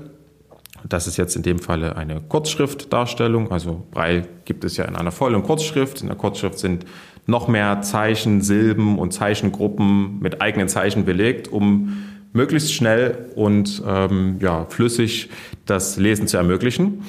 Das 0.89 1.09
ist 1.09 1.17
jetzt 1.17 1.35
in 1.37 1.43
dem 1.43 1.59
Falle 1.59 1.97
eine 1.97 2.21
Kurzschriftdarstellung. 2.21 3.51
Also 3.51 3.85
Braille 3.91 4.29
gibt 4.45 4.65
es 4.65 4.77
ja 4.77 4.85
in 4.85 4.95
einer 4.95 5.13
Voll- 5.13 5.35
und 5.35 5.45
Kurzschrift. 5.45 6.01
In 6.01 6.09
der 6.09 6.17
Kurzschrift 6.17 6.59
sind 6.59 6.85
noch 7.27 7.49
mehr 7.49 7.83
Zeichen, 7.83 8.41
Silben 8.41 8.99
und 8.99 9.13
Zeichengruppen 9.13 10.19
mit 10.21 10.41
eigenen 10.41 10.69
Zeichen 10.69 11.05
belegt, 11.05 11.49
um 11.49 12.05
möglichst 12.33 12.73
schnell 12.73 13.31
und 13.37 13.83
ähm, 13.87 14.39
ja, 14.41 14.65
flüssig 14.67 15.31
das 15.67 15.97
Lesen 15.99 16.27
zu 16.27 16.37
ermöglichen. 16.37 17.03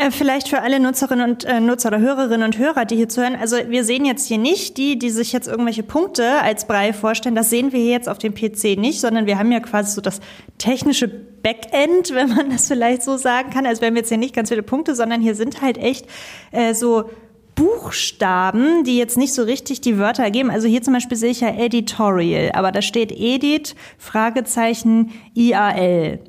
Äh, 0.00 0.12
vielleicht 0.12 0.48
für 0.48 0.62
alle 0.62 0.78
Nutzerinnen 0.78 1.28
und 1.28 1.44
äh, 1.44 1.58
Nutzer 1.58 1.88
oder 1.88 1.98
Hörerinnen 1.98 2.44
und 2.44 2.56
Hörer, 2.56 2.84
die 2.84 2.94
hier 2.94 3.08
zuhören. 3.08 3.34
Also 3.34 3.56
wir 3.68 3.82
sehen 3.82 4.04
jetzt 4.04 4.28
hier 4.28 4.38
nicht 4.38 4.76
die, 4.76 4.96
die 4.96 5.10
sich 5.10 5.32
jetzt 5.32 5.48
irgendwelche 5.48 5.82
Punkte 5.82 6.40
als 6.40 6.68
Brei 6.68 6.92
vorstellen. 6.92 7.34
Das 7.34 7.50
sehen 7.50 7.72
wir 7.72 7.80
hier 7.80 7.90
jetzt 7.90 8.08
auf 8.08 8.18
dem 8.18 8.32
PC 8.32 8.78
nicht, 8.78 9.00
sondern 9.00 9.26
wir 9.26 9.40
haben 9.40 9.50
ja 9.50 9.58
quasi 9.58 9.92
so 9.92 10.00
das 10.00 10.20
technische 10.56 11.08
Backend, 11.08 12.14
wenn 12.14 12.28
man 12.28 12.50
das 12.50 12.68
vielleicht 12.68 13.02
so 13.02 13.16
sagen 13.16 13.50
kann. 13.50 13.66
Also 13.66 13.80
wir 13.82 13.88
haben 13.88 13.96
jetzt 13.96 14.08
hier 14.08 14.18
nicht 14.18 14.36
ganz 14.36 14.50
viele 14.50 14.62
Punkte, 14.62 14.94
sondern 14.94 15.20
hier 15.20 15.34
sind 15.34 15.62
halt 15.62 15.78
echt 15.78 16.06
äh, 16.52 16.74
so 16.74 17.10
Buchstaben, 17.58 18.84
die 18.84 18.96
jetzt 18.96 19.16
nicht 19.16 19.34
so 19.34 19.42
richtig 19.42 19.80
die 19.80 19.98
Wörter 19.98 20.22
ergeben. 20.22 20.48
Also 20.48 20.68
hier 20.68 20.80
zum 20.80 20.94
Beispiel 20.94 21.16
sehe 21.16 21.30
ich 21.30 21.40
ja 21.40 21.48
Editorial, 21.48 22.52
aber 22.54 22.70
da 22.70 22.80
steht 22.82 23.10
Edit, 23.10 23.74
Fragezeichen, 23.98 25.10
IAL. 25.34 26.20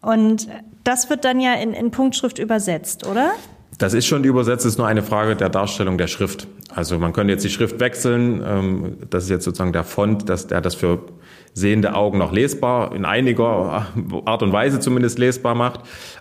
Und 0.00 0.48
das 0.84 1.10
wird 1.10 1.26
dann 1.26 1.40
ja 1.40 1.54
in, 1.54 1.74
in 1.74 1.90
Punktschrift 1.90 2.38
übersetzt, 2.38 3.06
oder? 3.06 3.32
Das 3.76 3.92
ist 3.92 4.06
schon 4.06 4.24
übersetzt, 4.24 4.64
ist 4.64 4.78
nur 4.78 4.86
eine 4.86 5.02
Frage 5.02 5.36
der 5.36 5.50
Darstellung 5.50 5.98
der 5.98 6.06
Schrift. 6.06 6.48
Also 6.74 6.98
man 6.98 7.12
könnte 7.12 7.34
jetzt 7.34 7.44
die 7.44 7.50
Schrift 7.50 7.80
wechseln. 7.80 8.42
Ähm, 8.44 8.96
das 9.10 9.24
ist 9.24 9.30
jetzt 9.30 9.44
sozusagen 9.44 9.74
der 9.74 9.84
Font, 9.84 10.28
dass 10.28 10.46
der 10.46 10.62
das 10.62 10.74
für 10.74 11.00
sehende 11.58 11.94
Augen 11.94 12.18
noch 12.18 12.32
lesbar, 12.32 12.94
in 12.94 13.04
einiger 13.04 13.86
Art 14.24 14.42
und 14.42 14.52
Weise 14.52 14.80
zumindest 14.80 15.18
lesbar 15.18 15.54
macht. 15.54 15.80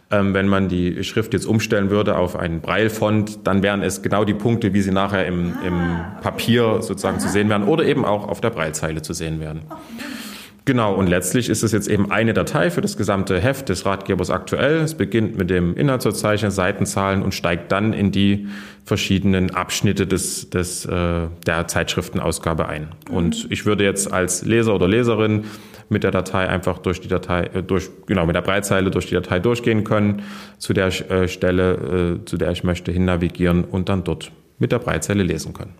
Ähm, 0.09 0.33
wenn 0.33 0.47
man 0.47 0.67
die 0.67 1.03
Schrift 1.03 1.33
jetzt 1.33 1.45
umstellen 1.45 1.89
würde 1.89 2.17
auf 2.17 2.35
einen 2.35 2.61
Braille-Font, 2.61 3.45
dann 3.45 3.63
wären 3.63 3.81
es 3.81 4.01
genau 4.01 4.25
die 4.25 4.33
Punkte, 4.33 4.73
wie 4.73 4.81
sie 4.81 4.91
nachher 4.91 5.25
im, 5.25 5.53
im 5.65 5.99
Papier 6.21 6.81
sozusagen 6.81 7.19
zu 7.19 7.29
sehen 7.29 7.49
werden 7.49 7.67
oder 7.67 7.85
eben 7.85 8.05
auch 8.05 8.27
auf 8.27 8.41
der 8.41 8.49
Braillezeile 8.49 9.01
zu 9.01 9.13
sehen 9.13 9.39
werden. 9.39 9.61
Genau, 10.67 10.93
und 10.93 11.07
letztlich 11.07 11.47
ist 11.47 11.63
es 11.63 11.71
jetzt 11.71 11.87
eben 11.87 12.11
eine 12.11 12.33
Datei 12.33 12.69
für 12.71 12.81
das 12.81 12.97
gesamte 12.97 13.39
Heft 13.39 13.69
des 13.69 13.85
Ratgebers 13.85 14.29
aktuell. 14.29 14.81
Es 14.81 14.95
beginnt 14.95 15.37
mit 15.37 15.49
dem 15.49 15.77
Inhaltsverzeichnis, 15.77 16.55
Seitenzahlen 16.55 17.21
und 17.21 17.33
steigt 17.33 17.71
dann 17.71 17.93
in 17.93 18.11
die 18.11 18.49
verschiedenen 18.83 19.55
Abschnitte 19.55 20.05
des, 20.05 20.49
des, 20.49 20.83
äh, 20.83 21.27
der 21.45 21.67
Zeitschriftenausgabe 21.69 22.67
ein. 22.67 22.89
Und 23.09 23.47
ich 23.49 23.65
würde 23.65 23.85
jetzt 23.85 24.11
als 24.11 24.43
Leser 24.43 24.75
oder 24.75 24.89
Leserin 24.89 25.45
mit 25.87 26.03
der 26.03 26.11
Datei 26.11 26.49
einfach 26.49 26.79
durch 26.79 26.99
die 26.99 27.07
Datei, 27.07 27.43
äh, 27.43 27.63
durch, 27.63 27.89
genau, 28.05 28.25
mit 28.25 28.35
der 28.35 28.41
Breitzeile 28.41 28.91
durch 28.91 29.05
die 29.05 29.15
Datei 29.15 29.39
durchgehen 29.39 29.85
können, 29.85 30.23
zu 30.57 30.73
der 30.73 30.87
äh, 31.09 31.29
Stelle, 31.29 32.19
äh, 32.19 32.25
zu 32.25 32.35
der 32.35 32.51
ich 32.51 32.65
möchte, 32.65 32.91
hin 32.91 33.05
navigieren 33.05 33.63
und 33.63 33.87
dann 33.87 34.03
dort 34.03 34.33
mit 34.59 34.73
der 34.73 34.79
Breitzeile 34.79 35.23
lesen 35.23 35.53
können. 35.53 35.75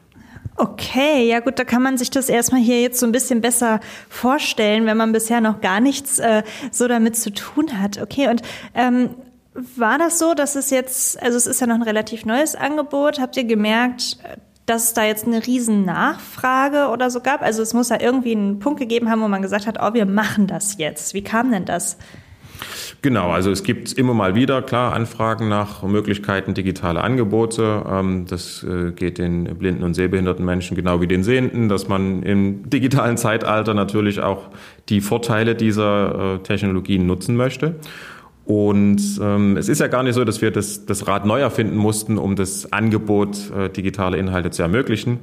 Okay, 0.56 1.28
ja 1.28 1.40
gut, 1.40 1.60
da 1.60 1.64
kann 1.64 1.84
man 1.84 1.98
sich 1.98 2.10
das 2.10 2.30
erstmal 2.30 2.62
hier 2.62 2.82
jetzt 2.82 3.00
so 3.00 3.06
ein 3.06 3.12
bisschen 3.12 3.42
besser 3.42 3.80
vorstellen, 4.10 4.86
wenn 4.86 4.98
man 4.98 5.12
bisher 5.12 5.40
noch 5.40 5.62
gar 5.62 5.80
nichts 5.80 6.18
äh, 6.20 6.44
so 6.72 6.88
damit 6.88 7.16
zu 7.16 7.32
tun 7.32 7.80
hat. 7.80 8.02
Okay, 8.02 8.28
und 8.28 8.42
ähm, 8.74 9.12
war 9.76 9.98
das 9.98 10.20
so, 10.20 10.34
dass 10.34 10.56
es 10.56 10.70
jetzt, 10.70 11.22
also 11.22 11.38
es 11.38 11.48
ist 11.48 11.62
ja 11.62 11.68
noch 11.68 11.76
ein 11.76 11.84
relativ 11.84 12.26
neues 12.26 12.56
Angebot, 12.56 13.20
habt 13.20 13.38
ihr 13.38 13.44
gemerkt, 13.44 14.18
dass 14.66 14.86
es 14.86 14.94
da 14.94 15.04
jetzt 15.04 15.26
eine 15.26 15.46
riesen 15.46 15.86
Nachfrage 15.86 16.90
oder 16.90 17.10
so 17.10 17.22
gab? 17.22 17.42
Also 17.42 17.62
es 17.62 17.74
muss 17.74 17.90
ja 17.90 18.00
irgendwie 18.00 18.34
einen 18.34 18.60
Punkt 18.60 18.80
gegeben 18.80 19.10
haben, 19.10 19.22
wo 19.22 19.28
man 19.28 19.42
gesagt 19.42 19.66
hat, 19.66 19.78
oh, 19.82 19.94
wir 19.94 20.06
machen 20.06 20.46
das 20.46 20.78
jetzt. 20.78 21.14
Wie 21.14 21.24
kam 21.24 21.52
denn 21.52 21.66
das? 21.66 21.98
Genau, 23.04 23.30
also 23.30 23.52
es 23.52 23.64
gibt 23.64 23.94
immer 23.94 24.14
mal 24.16 24.34
wieder 24.34 24.62
klar 24.64 24.94
Anfragen 24.94 25.48
nach 25.48 25.84
Möglichkeiten 25.84 26.56
digitaler 26.56 27.04
Angebote. 27.04 27.84
Ähm, 27.88 28.26
das 28.28 28.64
äh, 28.64 28.92
geht 28.92 29.20
den 29.20 29.44
blinden 29.58 29.84
und 29.84 29.94
sehbehinderten 29.94 30.44
Menschen 30.44 30.76
genau 30.76 31.00
wie 31.00 31.08
den 31.08 31.24
Sehenden, 31.24 31.70
dass 31.70 31.88
man 31.88 32.24
im 32.24 32.70
digitalen 32.70 33.18
Zeitalter 33.18 33.76
natürlich 33.76 34.20
auch 34.22 34.50
die 34.90 35.02
Vorteile 35.02 35.54
dieser 35.54 36.36
äh, 36.36 36.40
Technologien 36.40 37.06
nutzen 37.06 37.36
möchte. 37.36 37.76
Und 38.46 39.02
ähm, 39.22 39.58
es 39.58 39.68
ist 39.68 39.80
ja 39.80 39.88
gar 39.88 40.04
nicht 40.04 40.16
so, 40.16 40.24
dass 40.24 40.42
wir 40.42 40.52
das, 40.52 40.86
das 40.86 41.06
Rad 41.06 41.26
neu 41.26 41.42
erfinden 41.42 41.76
mussten, 41.76 42.18
um 42.18 42.36
das 42.36 42.72
Angebot 42.72 43.52
äh, 43.52 43.70
digitale 43.70 44.18
Inhalte 44.18 44.52
zu 44.52 44.64
ermöglichen. 44.64 45.20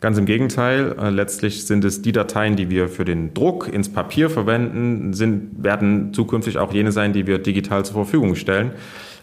Ganz 0.00 0.18
im 0.18 0.26
Gegenteil, 0.26 0.94
äh, 1.00 1.08
letztlich 1.08 1.66
sind 1.66 1.84
es 1.84 2.02
die 2.02 2.12
Dateien, 2.12 2.54
die 2.54 2.68
wir 2.68 2.88
für 2.88 3.06
den 3.06 3.32
Druck 3.32 3.72
ins 3.72 3.90
Papier 3.90 4.28
verwenden, 4.28 5.14
sind, 5.14 5.64
werden 5.64 6.12
zukünftig 6.12 6.58
auch 6.58 6.72
jene 6.72 6.92
sein, 6.92 7.14
die 7.14 7.26
wir 7.26 7.38
digital 7.38 7.84
zur 7.84 7.94
Verfügung 7.94 8.34
stellen. 8.34 8.72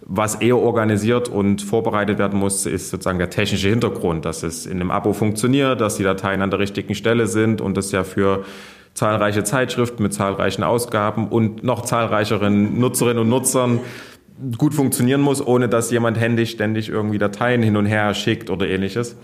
Was 0.06 0.36
eher 0.36 0.58
organisiert 0.58 1.30
und 1.30 1.62
vorbereitet 1.62 2.18
werden 2.18 2.40
muss, 2.40 2.66
ist 2.66 2.90
sozusagen 2.90 3.20
der 3.20 3.30
technische 3.30 3.70
Hintergrund, 3.70 4.26
dass 4.26 4.42
es 4.44 4.66
in 4.66 4.82
einem 4.82 4.92
Abo 4.92 5.14
funktioniert, 5.14 5.80
dass 5.80 5.98
die 5.98 6.04
Dateien 6.04 6.42
an 6.42 6.50
der 6.50 6.60
richtigen 6.60 6.96
Stelle 6.96 7.28
sind 7.28 7.62
und 7.62 7.78
das 7.78 7.92
ja 7.92 8.04
für 8.04 8.44
zahlreiche 8.96 9.44
Zeitschriften 9.44 10.04
mit 10.04 10.14
zahlreichen 10.14 10.64
Ausgaben 10.64 11.28
und 11.28 11.64
noch 11.64 11.84
zahlreicheren 11.84 12.80
Nutzerinnen 12.80 13.20
und 13.20 13.30
Nutzern 13.30 13.80
gut 14.58 14.74
funktionieren 14.74 15.22
muss, 15.22 15.46
ohne 15.46 15.70
dass 15.70 15.92
jemand 15.92 16.20
händisch 16.20 16.52
ständig 16.52 16.90
irgendwie 16.90 17.20
Dateien 17.20 17.62
hin 17.62 17.78
und 17.78 17.86
her 17.86 18.14
schickt 18.14 18.50
oder 18.50 18.68
ähnliches. 18.68 19.16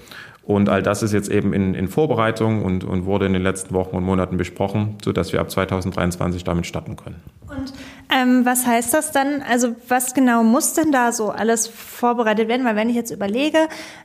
Und 0.49 0.67
all 0.67 0.81
das 0.81 1.03
ist 1.03 1.13
jetzt 1.13 1.29
eben 1.29 1.53
in, 1.53 1.75
in 1.75 1.87
Vorbereitung 1.87 2.65
und, 2.65 2.83
und 2.83 3.05
wurde 3.05 3.27
in 3.27 3.33
den 3.33 3.43
letzten 3.43 3.71
Wochen 3.75 3.95
und 3.95 4.03
Monaten 4.03 4.35
besprochen, 4.35 4.97
sodass 5.05 5.31
wir 5.31 5.41
ab 5.41 5.51
2023 5.51 6.43
damit 6.43 6.65
starten 6.65 6.95
können. 6.95 7.21
Und 7.47 7.71
ähm, 8.11 8.45
was 8.45 8.65
heißt 8.65 8.91
das 8.91 9.11
dann? 9.11 9.43
Also 9.47 9.75
was 9.87 10.15
genau 10.15 10.41
muss 10.41 10.73
denn 10.73 10.91
da 10.91 11.11
so 11.11 11.29
alles 11.29 11.67
vorbereitet 11.67 12.47
werden? 12.47 12.65
Weil 12.65 12.75
wenn 12.75 12.89
ich 12.89 12.95
jetzt 12.95 13.11
überlege, 13.11 13.59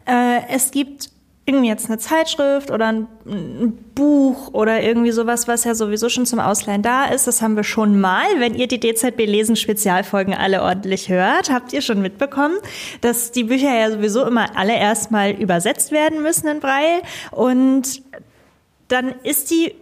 äh, 0.05 0.41
es 0.51 0.71
gibt 0.71 1.14
irgendwie 1.47 1.69
jetzt 1.69 1.91
eine 1.91 1.99
Zeitschrift 1.99 2.71
oder 2.71 2.87
ein, 2.87 3.09
ein, 3.27 3.79
Buch 3.95 4.53
oder 4.53 4.83
irgendwie 4.83 5.13
sowas, 5.13 5.47
was 5.47 5.65
ja 5.65 5.75
sowieso 5.75 6.09
schon 6.09 6.27
zum 6.27 6.41
Ausleihen 6.41 6.83
da 6.83 7.05
ist. 7.05 7.27
Das 7.27 7.43
haben 7.43 7.55
wir 7.55 7.63
schon 7.63 8.01
mal. 8.01 8.25
Wenn 8.39 8.55
ihr 8.55 8.67
die 8.67 8.81
DZB 8.81 9.27
Lesen 9.27 9.55
Spezialfolgen 9.55 10.35
alle 10.35 10.63
ordentlich 10.63 11.09
hört, 11.09 11.51
habt 11.51 11.73
ihr 11.73 11.81
schon 11.81 12.03
mitbekommen, 12.03 12.57
dass 13.03 13.31
die 13.31 13.45
Bücher 13.45 13.73
ja 13.73 13.91
sowieso 13.91 14.27
immer 14.27 14.57
alle 14.57 14.77
erstmal 14.77 15.31
übersetzt 15.33 15.93
werden 15.93 16.23
müssen 16.23 16.49
in 16.49 16.61
Braille. 16.61 17.03
Und 17.31 18.03
dann 18.89 19.15
ist 19.23 19.51
die 19.51 19.75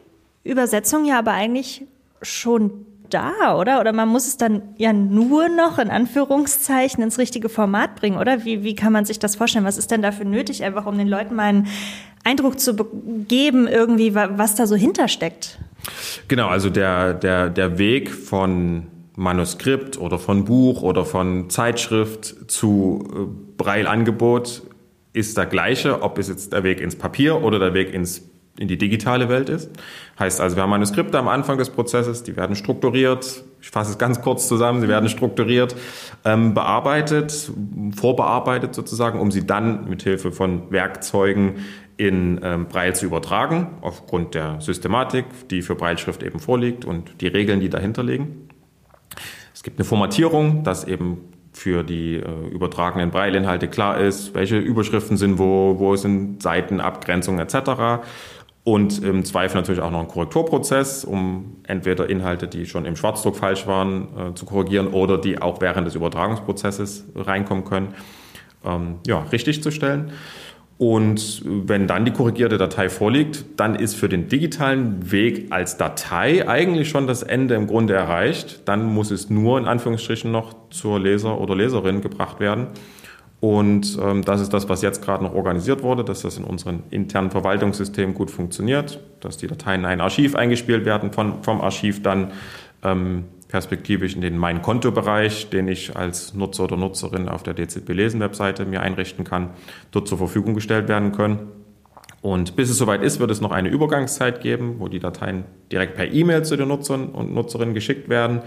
Übersetzung 0.44 1.04
ja 1.04 1.20
aber 1.20 1.32
eigentlich 1.32 1.86
schon 2.20 2.86
da, 3.12 3.56
oder? 3.56 3.80
Oder 3.80 3.92
man 3.92 4.08
muss 4.08 4.26
es 4.26 4.36
dann 4.36 4.62
ja 4.76 4.92
nur 4.92 5.48
noch 5.48 5.78
in 5.78 5.90
Anführungszeichen 5.90 7.02
ins 7.02 7.18
richtige 7.18 7.48
Format 7.48 7.96
bringen, 7.96 8.18
oder? 8.18 8.44
Wie, 8.44 8.62
wie 8.64 8.74
kann 8.74 8.92
man 8.92 9.04
sich 9.04 9.18
das 9.18 9.36
vorstellen? 9.36 9.64
Was 9.64 9.78
ist 9.78 9.90
denn 9.90 10.02
dafür 10.02 10.24
nötig, 10.24 10.64
einfach 10.64 10.86
um 10.86 10.98
den 10.98 11.08
Leuten 11.08 11.34
mal 11.34 11.44
einen 11.44 11.68
Eindruck 12.24 12.58
zu 12.60 12.74
geben, 13.28 13.66
irgendwie, 13.66 14.14
was 14.14 14.54
da 14.54 14.66
so 14.66 14.76
hintersteckt? 14.76 15.58
Genau, 16.28 16.48
also 16.48 16.70
der, 16.70 17.14
der, 17.14 17.50
der 17.50 17.78
Weg 17.78 18.10
von 18.10 18.86
Manuskript 19.16 19.98
oder 19.98 20.18
von 20.18 20.44
Buch 20.44 20.82
oder 20.82 21.04
von 21.04 21.50
Zeitschrift 21.50 22.50
zu 22.50 23.08
äh, 23.12 23.18
Braille-Angebot 23.56 24.62
ist 25.12 25.36
der 25.36 25.46
gleiche, 25.46 26.02
ob 26.02 26.18
es 26.18 26.28
jetzt 26.28 26.52
der 26.52 26.64
Weg 26.64 26.80
ins 26.80 26.96
Papier 26.96 27.42
oder 27.42 27.58
der 27.58 27.74
Weg 27.74 27.92
ins 27.92 28.31
in 28.58 28.68
die 28.68 28.76
digitale 28.76 29.28
Welt 29.28 29.48
ist. 29.48 29.70
Heißt 30.18 30.40
also, 30.40 30.56
wir 30.56 30.62
haben 30.62 30.70
Manuskripte 30.70 31.18
am 31.18 31.28
Anfang 31.28 31.58
des 31.58 31.70
Prozesses, 31.70 32.22
die 32.22 32.36
werden 32.36 32.54
strukturiert, 32.54 33.44
ich 33.60 33.70
fasse 33.70 33.92
es 33.92 33.98
ganz 33.98 34.20
kurz 34.20 34.48
zusammen, 34.48 34.80
sie 34.80 34.88
werden 34.88 35.08
strukturiert, 35.08 35.74
ähm, 36.24 36.52
bearbeitet, 36.52 37.50
vorbearbeitet 37.96 38.74
sozusagen, 38.74 39.20
um 39.20 39.30
sie 39.30 39.46
dann 39.46 39.88
mit 39.88 40.02
Hilfe 40.02 40.32
von 40.32 40.70
Werkzeugen 40.70 41.64
in 41.96 42.40
ähm, 42.42 42.66
Braille 42.66 42.92
zu 42.92 43.06
übertragen, 43.06 43.68
aufgrund 43.80 44.34
der 44.34 44.60
Systematik, 44.60 45.24
die 45.50 45.62
für 45.62 45.74
Brailleschrift 45.74 46.22
eben 46.22 46.40
vorliegt 46.40 46.84
und 46.84 47.20
die 47.20 47.28
Regeln, 47.28 47.60
die 47.60 47.68
dahinter 47.68 48.02
liegen. 48.02 48.48
Es 49.54 49.62
gibt 49.62 49.78
eine 49.78 49.84
Formatierung, 49.84 50.64
dass 50.64 50.84
eben 50.84 51.18
für 51.52 51.84
die 51.84 52.16
äh, 52.16 52.48
übertragenen 52.50 53.10
Braille-Inhalte 53.10 53.68
klar 53.68 53.98
ist, 53.98 54.34
welche 54.34 54.58
Überschriften 54.58 55.16
sind 55.16 55.38
wo, 55.38 55.78
wo 55.78 55.94
sind 55.96 56.42
Seitenabgrenzungen 56.42 57.40
etc 57.40 58.00
und 58.64 59.02
im 59.02 59.24
Zweifel 59.24 59.56
natürlich 59.56 59.80
auch 59.80 59.90
noch 59.90 60.00
ein 60.00 60.08
Korrekturprozess, 60.08 61.04
um 61.04 61.56
entweder 61.64 62.08
Inhalte, 62.08 62.46
die 62.46 62.66
schon 62.66 62.84
im 62.84 62.94
Schwarzdruck 62.94 63.36
falsch 63.36 63.66
waren, 63.66 64.08
äh, 64.16 64.34
zu 64.34 64.46
korrigieren 64.46 64.88
oder 64.88 65.18
die 65.18 65.42
auch 65.42 65.60
während 65.60 65.86
des 65.86 65.96
Übertragungsprozesses 65.96 67.06
reinkommen 67.16 67.64
können, 67.64 67.94
ähm, 68.64 68.96
ja, 69.06 69.18
richtig 69.32 69.62
zu 69.62 69.72
stellen. 69.72 70.12
Und 70.78 71.42
wenn 71.44 71.86
dann 71.86 72.04
die 72.04 72.12
korrigierte 72.12 72.58
Datei 72.58 72.88
vorliegt, 72.88 73.44
dann 73.56 73.74
ist 73.76 73.94
für 73.94 74.08
den 74.08 74.28
digitalen 74.28 75.12
Weg 75.12 75.46
als 75.50 75.76
Datei 75.76 76.48
eigentlich 76.48 76.88
schon 76.88 77.06
das 77.06 77.22
Ende 77.22 77.54
im 77.54 77.68
Grunde 77.68 77.94
erreicht. 77.94 78.62
Dann 78.64 78.86
muss 78.86 79.12
es 79.12 79.30
nur 79.30 79.58
in 79.58 79.66
Anführungsstrichen 79.66 80.32
noch 80.32 80.54
zur 80.70 80.98
Leser 80.98 81.40
oder 81.40 81.54
Leserin 81.54 82.00
gebracht 82.00 82.40
werden. 82.40 82.68
Und 83.42 83.98
ähm, 84.00 84.24
das 84.24 84.40
ist 84.40 84.52
das, 84.52 84.68
was 84.68 84.82
jetzt 84.82 85.02
gerade 85.02 85.24
noch 85.24 85.34
organisiert 85.34 85.82
wurde, 85.82 86.04
dass 86.04 86.22
das 86.22 86.38
in 86.38 86.44
unseren 86.44 86.84
internen 86.90 87.32
Verwaltungssystemen 87.32 88.14
gut 88.14 88.30
funktioniert, 88.30 89.00
dass 89.18 89.36
die 89.36 89.48
Dateien 89.48 89.80
in 89.80 89.86
ein 89.86 90.00
Archiv 90.00 90.36
eingespielt 90.36 90.84
werden, 90.84 91.12
von, 91.12 91.42
vom 91.42 91.60
Archiv 91.60 92.04
dann 92.04 92.30
ähm, 92.84 93.24
perspektivisch 93.48 94.14
in 94.14 94.20
den 94.20 94.38
Mein 94.38 94.62
Konto-Bereich, 94.62 95.50
den 95.50 95.66
ich 95.66 95.96
als 95.96 96.34
Nutzer 96.34 96.62
oder 96.62 96.76
Nutzerin 96.76 97.28
auf 97.28 97.42
der 97.42 97.54
DZB 97.54 97.88
Lesen-Webseite 97.88 98.64
mir 98.64 98.80
einrichten 98.80 99.24
kann, 99.24 99.50
dort 99.90 100.06
zur 100.06 100.18
Verfügung 100.18 100.54
gestellt 100.54 100.86
werden 100.86 101.10
können. 101.10 101.48
Und 102.20 102.54
bis 102.54 102.70
es 102.70 102.78
soweit 102.78 103.02
ist, 103.02 103.18
wird 103.18 103.32
es 103.32 103.40
noch 103.40 103.50
eine 103.50 103.70
Übergangszeit 103.70 104.40
geben, 104.40 104.76
wo 104.78 104.86
die 104.86 105.00
Dateien 105.00 105.46
direkt 105.72 105.96
per 105.96 106.12
E-Mail 106.12 106.44
zu 106.44 106.54
den 106.54 106.68
Nutzern 106.68 107.08
und 107.08 107.34
Nutzerinnen 107.34 107.74
geschickt 107.74 108.08
werden 108.08 108.42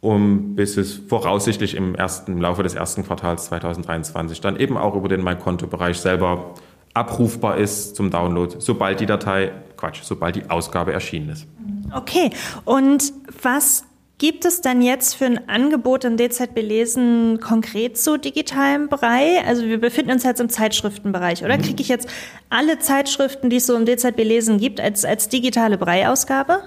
um 0.00 0.54
bis 0.54 0.76
es 0.76 0.94
voraussichtlich 0.94 1.74
im 1.74 1.94
ersten 1.94 2.32
im 2.32 2.40
Laufe 2.40 2.62
des 2.62 2.74
ersten 2.74 3.04
Quartals 3.04 3.46
2023 3.46 4.40
dann 4.40 4.56
eben 4.56 4.76
auch 4.76 4.94
über 4.94 5.08
den 5.08 5.22
Mein 5.22 5.38
Konto-Bereich 5.38 5.98
selber 5.98 6.54
abrufbar 6.94 7.58
ist 7.58 7.96
zum 7.96 8.10
Download, 8.10 8.56
sobald 8.58 9.00
die 9.00 9.06
Datei, 9.06 9.52
Quatsch, 9.76 10.00
sobald 10.02 10.36
die 10.36 10.50
Ausgabe 10.50 10.92
erschienen 10.92 11.30
ist. 11.30 11.46
Okay, 11.94 12.30
und 12.64 13.12
was 13.42 13.84
gibt 14.18 14.44
es 14.44 14.60
dann 14.60 14.82
jetzt 14.82 15.14
für 15.14 15.24
ein 15.24 15.48
Angebot 15.48 16.04
im 16.04 16.16
DZB 16.16 16.60
Lesen 16.60 17.40
konkret 17.40 17.96
zu 17.96 18.18
digitalem 18.18 18.88
Brei? 18.88 19.42
Also 19.46 19.64
wir 19.64 19.80
befinden 19.80 20.12
uns 20.12 20.24
jetzt 20.24 20.40
im 20.40 20.48
Zeitschriftenbereich, 20.48 21.42
oder? 21.42 21.56
Mhm. 21.56 21.62
Kriege 21.62 21.82
ich 21.82 21.88
jetzt 21.88 22.08
alle 22.50 22.78
Zeitschriften, 22.78 23.50
die 23.50 23.56
es 23.56 23.66
so 23.66 23.74
im 23.76 23.86
DZB 23.86 24.18
Lesen 24.18 24.58
gibt, 24.58 24.80
als, 24.80 25.04
als 25.04 25.28
digitale 25.28 25.78
Brei-Ausgabe? 25.78 26.62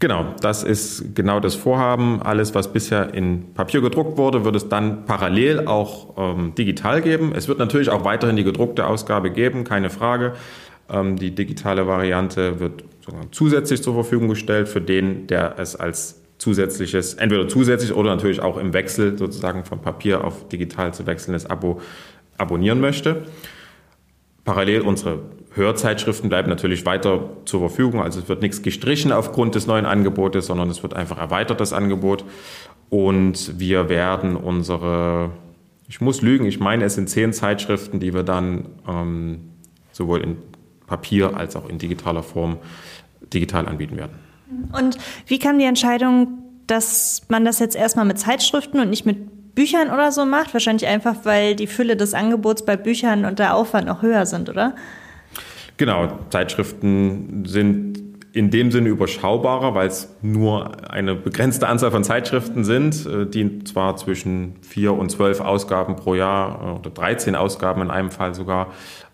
Genau, 0.00 0.34
das 0.40 0.62
ist 0.62 1.16
genau 1.16 1.40
das 1.40 1.56
Vorhaben. 1.56 2.22
Alles, 2.22 2.54
was 2.54 2.72
bisher 2.72 3.14
in 3.14 3.52
Papier 3.54 3.80
gedruckt 3.80 4.16
wurde, 4.16 4.44
wird 4.44 4.54
es 4.54 4.68
dann 4.68 5.06
parallel 5.06 5.66
auch 5.66 6.14
ähm, 6.16 6.54
digital 6.54 7.02
geben. 7.02 7.32
Es 7.34 7.48
wird 7.48 7.58
natürlich 7.58 7.90
auch 7.90 8.04
weiterhin 8.04 8.36
die 8.36 8.44
gedruckte 8.44 8.86
Ausgabe 8.86 9.30
geben, 9.30 9.64
keine 9.64 9.90
Frage. 9.90 10.34
Ähm, 10.88 11.16
die 11.16 11.34
digitale 11.34 11.88
Variante 11.88 12.60
wird 12.60 12.84
zusätzlich 13.32 13.82
zur 13.82 13.94
Verfügung 13.94 14.28
gestellt 14.28 14.68
für 14.68 14.80
den, 14.80 15.26
der 15.26 15.58
es 15.58 15.74
als 15.74 16.20
zusätzliches, 16.38 17.14
entweder 17.14 17.48
zusätzlich 17.48 17.92
oder 17.92 18.14
natürlich 18.14 18.40
auch 18.40 18.58
im 18.58 18.72
Wechsel 18.72 19.18
sozusagen 19.18 19.64
von 19.64 19.80
Papier 19.80 20.22
auf 20.22 20.48
digital 20.48 20.94
zu 20.94 21.06
wechselndes 21.06 21.46
Abo 21.46 21.80
abonnieren 22.36 22.80
möchte. 22.80 23.24
Parallel 24.48 24.80
unsere 24.80 25.18
Hörzeitschriften 25.52 26.30
bleiben 26.30 26.48
natürlich 26.48 26.86
weiter 26.86 27.28
zur 27.44 27.60
Verfügung. 27.60 28.00
Also 28.00 28.18
es 28.18 28.30
wird 28.30 28.40
nichts 28.40 28.62
gestrichen 28.62 29.12
aufgrund 29.12 29.54
des 29.54 29.66
neuen 29.66 29.84
Angebotes, 29.84 30.46
sondern 30.46 30.70
es 30.70 30.82
wird 30.82 30.94
einfach 30.94 31.18
erweitert, 31.18 31.60
das 31.60 31.74
Angebot. 31.74 32.24
Und 32.88 33.60
wir 33.60 33.90
werden 33.90 34.36
unsere, 34.36 35.32
ich 35.86 36.00
muss 36.00 36.22
lügen, 36.22 36.46
ich 36.46 36.60
meine, 36.60 36.84
es 36.84 36.94
sind 36.94 37.10
zehn 37.10 37.34
Zeitschriften, 37.34 38.00
die 38.00 38.14
wir 38.14 38.22
dann 38.22 38.64
ähm, 38.88 39.40
sowohl 39.92 40.22
in 40.22 40.38
Papier 40.86 41.36
als 41.36 41.54
auch 41.54 41.68
in 41.68 41.76
digitaler 41.76 42.22
Form 42.22 42.56
digital 43.34 43.68
anbieten 43.68 43.98
werden. 43.98 44.12
Und 44.72 44.96
wie 45.26 45.38
kam 45.38 45.58
die 45.58 45.66
Entscheidung, 45.66 46.38
dass 46.66 47.20
man 47.28 47.44
das 47.44 47.58
jetzt 47.58 47.76
erstmal 47.76 48.06
mit 48.06 48.18
Zeitschriften 48.18 48.80
und 48.80 48.88
nicht 48.88 49.04
mit 49.04 49.18
Büchern 49.58 49.90
oder 49.90 50.12
so 50.12 50.24
macht? 50.24 50.54
Wahrscheinlich 50.54 50.88
einfach, 50.88 51.16
weil 51.24 51.56
die 51.56 51.66
Fülle 51.66 51.96
des 51.96 52.14
Angebots 52.14 52.64
bei 52.64 52.76
Büchern 52.76 53.24
und 53.24 53.40
der 53.40 53.56
Aufwand 53.56 53.88
noch 53.88 54.02
höher 54.02 54.24
sind, 54.24 54.48
oder? 54.48 54.76
Genau, 55.78 56.16
Zeitschriften 56.30 57.44
sind 57.44 57.98
in 58.32 58.50
dem 58.50 58.70
Sinne 58.70 58.88
überschaubarer, 58.88 59.74
weil 59.74 59.88
es 59.88 60.14
nur 60.22 60.88
eine 60.92 61.16
begrenzte 61.16 61.66
Anzahl 61.66 61.90
von 61.90 62.04
Zeitschriften 62.04 62.62
sind, 62.62 63.04
äh, 63.04 63.26
die 63.26 63.64
zwar 63.64 63.96
zwischen 63.96 64.54
vier 64.62 64.92
und 64.92 65.10
zwölf 65.10 65.40
Ausgaben 65.40 65.96
pro 65.96 66.14
Jahr 66.14 66.76
äh, 66.76 66.78
oder 66.78 66.90
13 66.90 67.34
Ausgaben 67.34 67.82
in 67.82 67.90
einem 67.90 68.12
Fall 68.12 68.36
sogar 68.36 68.68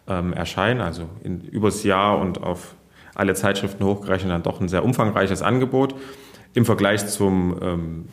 ähm, 0.06 0.34
erscheinen, 0.34 0.82
also 0.82 1.04
in, 1.22 1.40
übers 1.40 1.84
Jahr 1.84 2.18
und 2.18 2.42
auf 2.42 2.74
alle 3.14 3.32
Zeitschriften 3.32 3.82
hochgerechnet 3.82 4.30
dann 4.30 4.42
doch 4.42 4.60
ein 4.60 4.68
sehr 4.68 4.84
umfangreiches 4.84 5.40
Angebot. 5.40 5.94
Im 6.52 6.66
Vergleich 6.66 7.06
zum 7.06 7.56
ähm, 7.62 8.04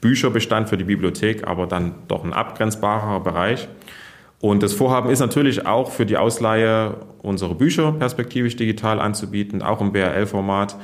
Bücherbestand 0.00 0.68
für 0.68 0.76
die 0.76 0.84
Bibliothek, 0.84 1.46
aber 1.46 1.66
dann 1.66 1.94
doch 2.08 2.24
ein 2.24 2.32
abgrenzbarer 2.32 3.20
Bereich. 3.20 3.68
Und 4.40 4.62
das 4.62 4.74
Vorhaben 4.74 5.10
ist 5.10 5.20
natürlich 5.20 5.66
auch 5.66 5.90
für 5.90 6.04
die 6.04 6.16
Ausleihe 6.16 6.96
unsere 7.22 7.54
Bücher 7.54 7.92
perspektivisch 7.92 8.56
digital 8.56 9.00
anzubieten, 9.00 9.62
auch 9.62 9.80
im 9.80 9.92
BRL-Format 9.92 10.76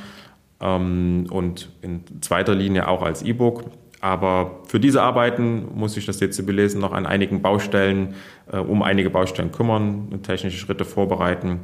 ähm, 0.59 1.27
und 1.29 1.69
in 1.81 2.03
zweiter 2.21 2.55
Linie 2.55 2.87
auch 2.87 3.03
als 3.03 3.21
E-Book. 3.21 3.65
Aber 4.01 4.59
für 4.67 4.81
diese 4.81 5.01
Arbeiten 5.01 5.67
muss 5.75 5.93
sich 5.93 6.05
das 6.05 6.17
DCB 6.17 6.49
Lesen 6.49 6.81
noch 6.81 6.91
an 6.91 7.05
einigen 7.05 7.41
Baustellen, 7.41 8.15
äh, 8.51 8.57
um 8.57 8.81
einige 8.81 9.09
Baustellen 9.09 9.51
kümmern 9.51 10.09
und 10.11 10.23
technische 10.23 10.57
Schritte 10.57 10.83
vorbereiten. 10.83 11.61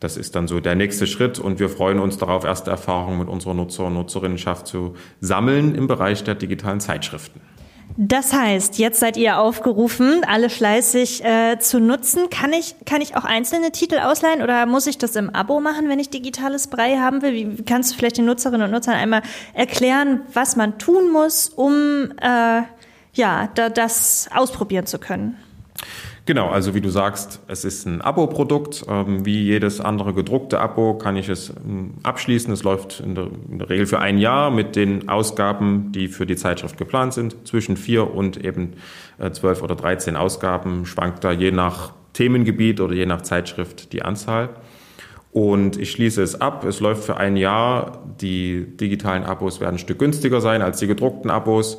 Das 0.00 0.16
ist 0.16 0.34
dann 0.34 0.46
so 0.46 0.60
der 0.60 0.74
nächste 0.74 1.06
Schritt 1.06 1.38
und 1.38 1.58
wir 1.58 1.70
freuen 1.70 1.98
uns 1.98 2.18
darauf, 2.18 2.44
erste 2.44 2.70
Erfahrungen 2.70 3.18
mit 3.18 3.28
unserer 3.28 3.54
Nutzer- 3.54 3.86
und 3.86 3.94
Nutzerinnenschaft 3.94 4.66
zu 4.66 4.94
sammeln 5.20 5.74
im 5.74 5.86
Bereich 5.86 6.22
der 6.22 6.34
digitalen 6.34 6.80
Zeitschriften. 6.80 7.40
Das 7.98 8.34
heißt, 8.34 8.78
jetzt 8.78 9.00
seid 9.00 9.16
ihr 9.16 9.38
aufgerufen, 9.38 10.22
alle 10.26 10.50
fleißig 10.50 11.24
äh, 11.24 11.58
zu 11.58 11.80
nutzen. 11.80 12.28
Kann 12.28 12.52
ich, 12.52 12.74
kann 12.84 13.00
ich 13.00 13.16
auch 13.16 13.24
einzelne 13.24 13.72
Titel 13.72 13.98
ausleihen 13.98 14.42
oder 14.42 14.66
muss 14.66 14.86
ich 14.86 14.98
das 14.98 15.16
im 15.16 15.30
Abo 15.30 15.60
machen, 15.60 15.88
wenn 15.88 15.98
ich 15.98 16.10
digitales 16.10 16.66
Brei 16.66 16.98
haben 16.98 17.22
will? 17.22 17.32
Wie 17.32 17.62
kannst 17.62 17.92
du 17.92 17.96
vielleicht 17.96 18.18
den 18.18 18.26
Nutzerinnen 18.26 18.66
und 18.66 18.70
Nutzern 18.70 18.94
einmal 18.94 19.22
erklären, 19.54 20.20
was 20.34 20.56
man 20.56 20.78
tun 20.78 21.10
muss, 21.10 21.48
um 21.48 22.12
äh, 22.20 22.62
ja, 23.14 23.48
da, 23.54 23.70
das 23.70 24.28
ausprobieren 24.34 24.84
zu 24.84 24.98
können? 24.98 25.38
Genau, 26.26 26.48
also 26.48 26.74
wie 26.74 26.80
du 26.80 26.90
sagst, 26.90 27.40
es 27.46 27.64
ist 27.64 27.86
ein 27.86 28.02
Abo-Produkt. 28.02 28.84
Ähm, 28.88 29.24
wie 29.24 29.44
jedes 29.44 29.80
andere 29.80 30.12
gedruckte 30.12 30.58
Abo 30.58 30.94
kann 30.98 31.16
ich 31.16 31.28
es 31.28 31.50
ähm, 31.50 31.94
abschließen. 32.02 32.52
Es 32.52 32.64
läuft 32.64 32.98
in 32.98 33.14
der, 33.14 33.70
Regel 33.70 33.86
für 33.86 34.00
ein 34.00 34.18
Jahr 34.18 34.50
mit 34.50 34.74
den 34.74 35.08
Ausgaben, 35.08 35.92
die 35.92 36.08
für 36.08 36.26
die 36.26 36.34
Zeitschrift 36.34 36.78
geplant 36.78 37.14
sind. 37.14 37.46
Zwischen 37.46 37.76
vier 37.76 38.12
und 38.12 38.44
eben 38.44 38.72
äh, 39.18 39.30
zwölf 39.30 39.62
oder 39.62 39.76
dreizehn 39.76 40.16
Ausgaben 40.16 40.84
schwankt 40.84 41.22
da 41.22 41.30
je 41.30 41.52
nach 41.52 41.92
Themengebiet 42.12 42.80
oder 42.80 42.94
je 42.94 43.06
nach 43.06 43.22
Zeitschrift 43.22 43.92
die 43.92 44.02
Anzahl. 44.02 44.48
Und 45.30 45.76
ich 45.76 45.92
schließe 45.92 46.24
es 46.24 46.40
ab. 46.40 46.64
Es 46.64 46.80
läuft 46.80 47.04
für 47.04 47.18
ein 47.18 47.36
Jahr. 47.36 48.02
Die 48.20 48.66
digitalen 48.76 49.22
Abos 49.22 49.60
werden 49.60 49.76
ein 49.76 49.78
Stück 49.78 50.00
günstiger 50.00 50.40
sein 50.40 50.60
als 50.60 50.80
die 50.80 50.88
gedruckten 50.88 51.30
Abos. 51.30 51.78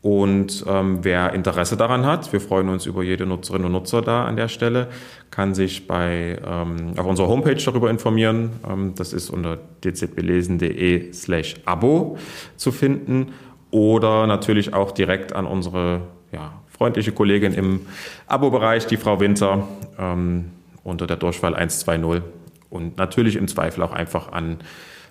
Und 0.00 0.64
ähm, 0.68 1.00
wer 1.02 1.32
Interesse 1.32 1.76
daran 1.76 2.06
hat, 2.06 2.32
wir 2.32 2.40
freuen 2.40 2.68
uns 2.68 2.86
über 2.86 3.02
jede 3.02 3.26
Nutzerinnen 3.26 3.66
und 3.66 3.72
Nutzer 3.72 4.00
da 4.00 4.26
an 4.26 4.36
der 4.36 4.46
Stelle, 4.46 4.86
kann 5.30 5.54
sich 5.54 5.88
bei, 5.88 6.38
ähm, 6.46 6.92
auf 6.96 7.06
unserer 7.06 7.26
Homepage 7.26 7.56
darüber 7.56 7.90
informieren. 7.90 8.50
Ähm, 8.68 8.94
das 8.94 9.12
ist 9.12 9.28
unter 9.28 9.58
dzbelesen.de 9.82 11.12
slash 11.12 11.56
Abo 11.64 12.16
zu 12.56 12.70
finden 12.70 13.32
oder 13.72 14.28
natürlich 14.28 14.72
auch 14.72 14.92
direkt 14.92 15.32
an 15.32 15.46
unsere 15.46 16.02
ja, 16.30 16.52
freundliche 16.68 17.10
Kollegin 17.10 17.52
im 17.52 17.80
Abo-Bereich, 18.28 18.86
die 18.86 18.96
Frau 18.96 19.18
Winter, 19.18 19.66
ähm, 19.98 20.50
unter 20.84 21.08
der 21.08 21.16
Durchwahl 21.16 21.54
120 21.54 22.22
und 22.70 22.98
natürlich 22.98 23.34
im 23.34 23.48
Zweifel 23.48 23.82
auch 23.82 23.92
einfach 23.92 24.30
an, 24.30 24.58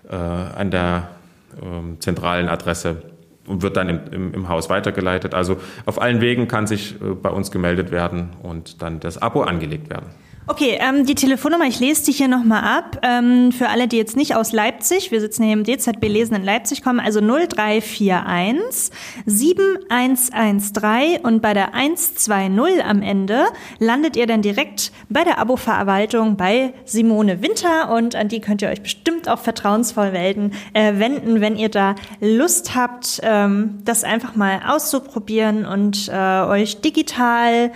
äh, 0.10 0.16
an 0.16 0.72
der 0.72 1.10
äh, 1.58 2.00
zentralen 2.00 2.48
Adresse 2.48 3.02
und 3.48 3.62
wird 3.62 3.78
dann 3.78 3.90
im, 3.90 4.00
im, 4.12 4.34
im, 4.34 4.50
Haus 4.50 4.70
weitergeleitet. 4.70 5.34
Also 5.34 5.58
auf 5.86 6.02
allen 6.02 6.22
Wegen 6.22 6.48
kann 6.48 6.68
sich 6.68 6.96
äh, 7.02 7.14
bei 7.14 7.30
uns 7.30 7.52
gemeldet 7.52 7.92
werden 7.92 8.30
und 8.44 8.82
dann 8.82 9.00
das 9.00 9.18
Abo 9.18 9.42
angelegt 9.42 9.90
werden. 9.90 10.08
Okay, 10.50 10.78
ähm, 10.80 11.06
die 11.06 11.14
Telefonnummer, 11.14 11.66
ich 11.66 11.82
lese 11.82 12.06
die 12.06 12.14
hier 12.14 12.30
nochmal 12.30 12.64
ab. 12.64 13.02
Ähm, 13.04 13.52
für 13.52 13.68
alle, 13.68 13.90
die 13.90 13.98
jetzt 13.98 14.16
nicht 14.16 14.34
aus 14.34 14.54
Leipzig, 14.54 15.12
wir 15.12 15.20
sitzen 15.20 15.44
hier 15.44 15.52
im 15.52 15.66
DZB 15.66 16.08
Lesen 16.08 16.38
in 16.38 16.44
Leipzig, 16.46 16.82
kommen 16.82 17.02
also 17.02 17.20
0341 17.20 18.94
7113 19.26 21.20
und 21.22 21.42
bei 21.42 21.54
der 21.54 21.74
120 21.74 22.82
am 22.82 23.02
Ende 23.02 23.44
landet 23.80 24.16
ihr 24.16 24.26
dann 24.26 24.42
direkt 24.42 24.94
bei 25.10 25.26
der 25.26 25.38
Abo-Verwaltung 25.38 26.38
bei 26.38 26.74
Simone 26.86 27.42
Winter 27.42 27.92
und 27.92 28.16
an 28.16 28.30
die 28.30 28.40
könnt 28.40 28.62
ihr 28.62 28.70
euch 28.70 28.82
bestimmt 28.82 29.28
auch 29.28 29.40
vertrauensvoll 29.40 30.12
melden, 30.14 30.54
äh, 30.72 30.98
wenden, 30.98 31.42
wenn 31.42 31.58
ihr 31.58 31.68
da 31.68 31.96
Lust 32.22 32.74
habt, 32.74 33.20
ähm, 33.22 33.80
das 33.84 34.06
einfach 34.06 34.38
mal 34.38 34.62
auszuprobieren 34.66 35.66
und 35.66 36.08
äh, 36.08 36.42
euch 36.46 36.80
digital 36.80 37.74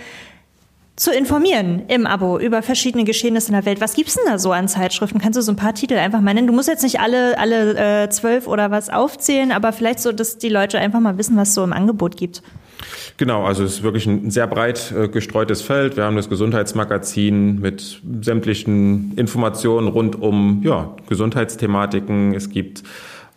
zu 0.96 1.10
informieren 1.10 1.84
im 1.88 2.06
Abo 2.06 2.38
über 2.38 2.62
verschiedene 2.62 3.04
Geschehnisse 3.04 3.48
in 3.48 3.54
der 3.54 3.64
Welt. 3.64 3.80
Was 3.80 3.94
gibt's 3.94 4.14
denn 4.14 4.24
da 4.26 4.38
so 4.38 4.52
an 4.52 4.68
Zeitschriften? 4.68 5.20
Kannst 5.20 5.38
du 5.38 5.42
so 5.42 5.52
ein 5.52 5.56
paar 5.56 5.74
Titel 5.74 5.94
einfach 5.94 6.20
mal 6.20 6.34
nennen? 6.34 6.46
Du 6.46 6.52
musst 6.52 6.68
jetzt 6.68 6.82
nicht 6.82 7.00
alle 7.00 7.38
alle 7.38 8.02
äh, 8.04 8.10
zwölf 8.10 8.46
oder 8.46 8.70
was 8.70 8.90
aufzählen, 8.90 9.52
aber 9.52 9.72
vielleicht 9.72 10.00
so, 10.00 10.12
dass 10.12 10.38
die 10.38 10.50
Leute 10.50 10.78
einfach 10.78 11.00
mal 11.00 11.16
wissen, 11.16 11.36
was 11.36 11.54
so 11.54 11.64
im 11.64 11.72
Angebot 11.72 12.16
gibt. 12.16 12.42
Genau, 13.16 13.44
also 13.44 13.64
es 13.64 13.74
ist 13.74 13.82
wirklich 13.82 14.06
ein 14.06 14.30
sehr 14.30 14.46
breit 14.46 14.92
äh, 14.96 15.08
gestreutes 15.08 15.62
Feld. 15.62 15.96
Wir 15.96 16.04
haben 16.04 16.16
das 16.16 16.28
Gesundheitsmagazin 16.28 17.60
mit 17.60 18.00
sämtlichen 18.22 19.14
Informationen 19.16 19.88
rund 19.88 20.20
um 20.20 20.62
ja, 20.64 20.94
Gesundheitsthematiken. 21.08 22.34
Es 22.34 22.50
gibt 22.50 22.82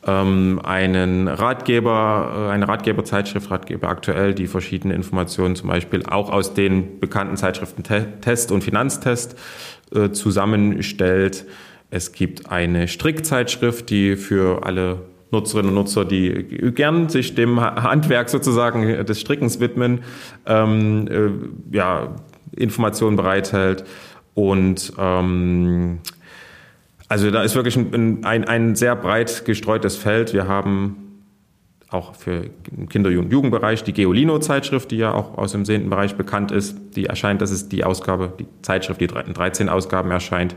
ähm, 0.05 0.59
einen 0.63 1.27
Ratgeber, 1.27 2.47
äh, 2.47 2.51
eine 2.51 2.67
Ratgeberzeitschrift, 2.67 3.49
Ratgeber 3.49 3.89
aktuell, 3.89 4.33
die 4.33 4.47
verschiedene 4.47 4.93
Informationen 4.93 5.55
zum 5.55 5.69
Beispiel 5.69 6.05
auch 6.05 6.31
aus 6.31 6.53
den 6.53 6.99
bekannten 6.99 7.37
Zeitschriften 7.37 7.83
Test 8.21 8.51
und 8.51 8.63
Finanztest 8.63 9.35
äh, 9.93 10.11
zusammenstellt. 10.11 11.45
Es 11.89 12.11
gibt 12.11 12.49
eine 12.51 12.87
Strickzeitschrift, 12.87 13.89
die 13.89 14.15
für 14.15 14.65
alle 14.65 15.01
Nutzerinnen 15.31 15.69
und 15.69 15.75
Nutzer, 15.75 16.05
die 16.05 16.71
gern 16.73 17.09
sich 17.09 17.35
dem 17.35 17.59
Handwerk 17.59 18.29
sozusagen 18.29 19.05
des 19.05 19.19
Strickens 19.19 19.59
widmen, 19.59 20.01
ähm, 20.45 21.07
äh, 21.07 21.75
ja, 21.75 22.15
Informationen 22.55 23.15
bereithält. 23.17 23.85
Und 24.33 24.93
ähm, 24.97 25.99
also 27.07 27.29
da 27.31 27.43
ist 27.43 27.55
wirklich 27.55 27.75
ein, 27.75 28.25
ein, 28.25 28.45
ein 28.45 28.75
sehr 28.75 28.95
breit 28.95 29.45
gestreutes 29.45 29.95
Feld. 29.95 30.33
Wir 30.33 30.47
haben 30.47 31.05
auch 31.89 32.15
für 32.15 32.49
Kinder- 32.89 33.09
und 33.09 33.31
Jugendbereich 33.31 33.83
die 33.83 33.93
Geolino-Zeitschrift, 33.93 34.91
die 34.91 34.97
ja 34.97 35.13
auch 35.13 35.37
aus 35.37 35.51
dem 35.51 35.65
sehenden 35.65 35.89
Bereich 35.89 36.15
bekannt 36.15 36.51
ist. 36.51 36.77
Die 36.95 37.05
erscheint, 37.05 37.41
das 37.41 37.51
ist 37.51 37.71
die 37.71 37.83
Ausgabe, 37.83 38.33
die 38.39 38.47
Zeitschrift, 38.63 39.01
die 39.01 39.05
in 39.05 39.33
13 39.33 39.69
Ausgaben 39.69 40.09
erscheint, 40.11 40.55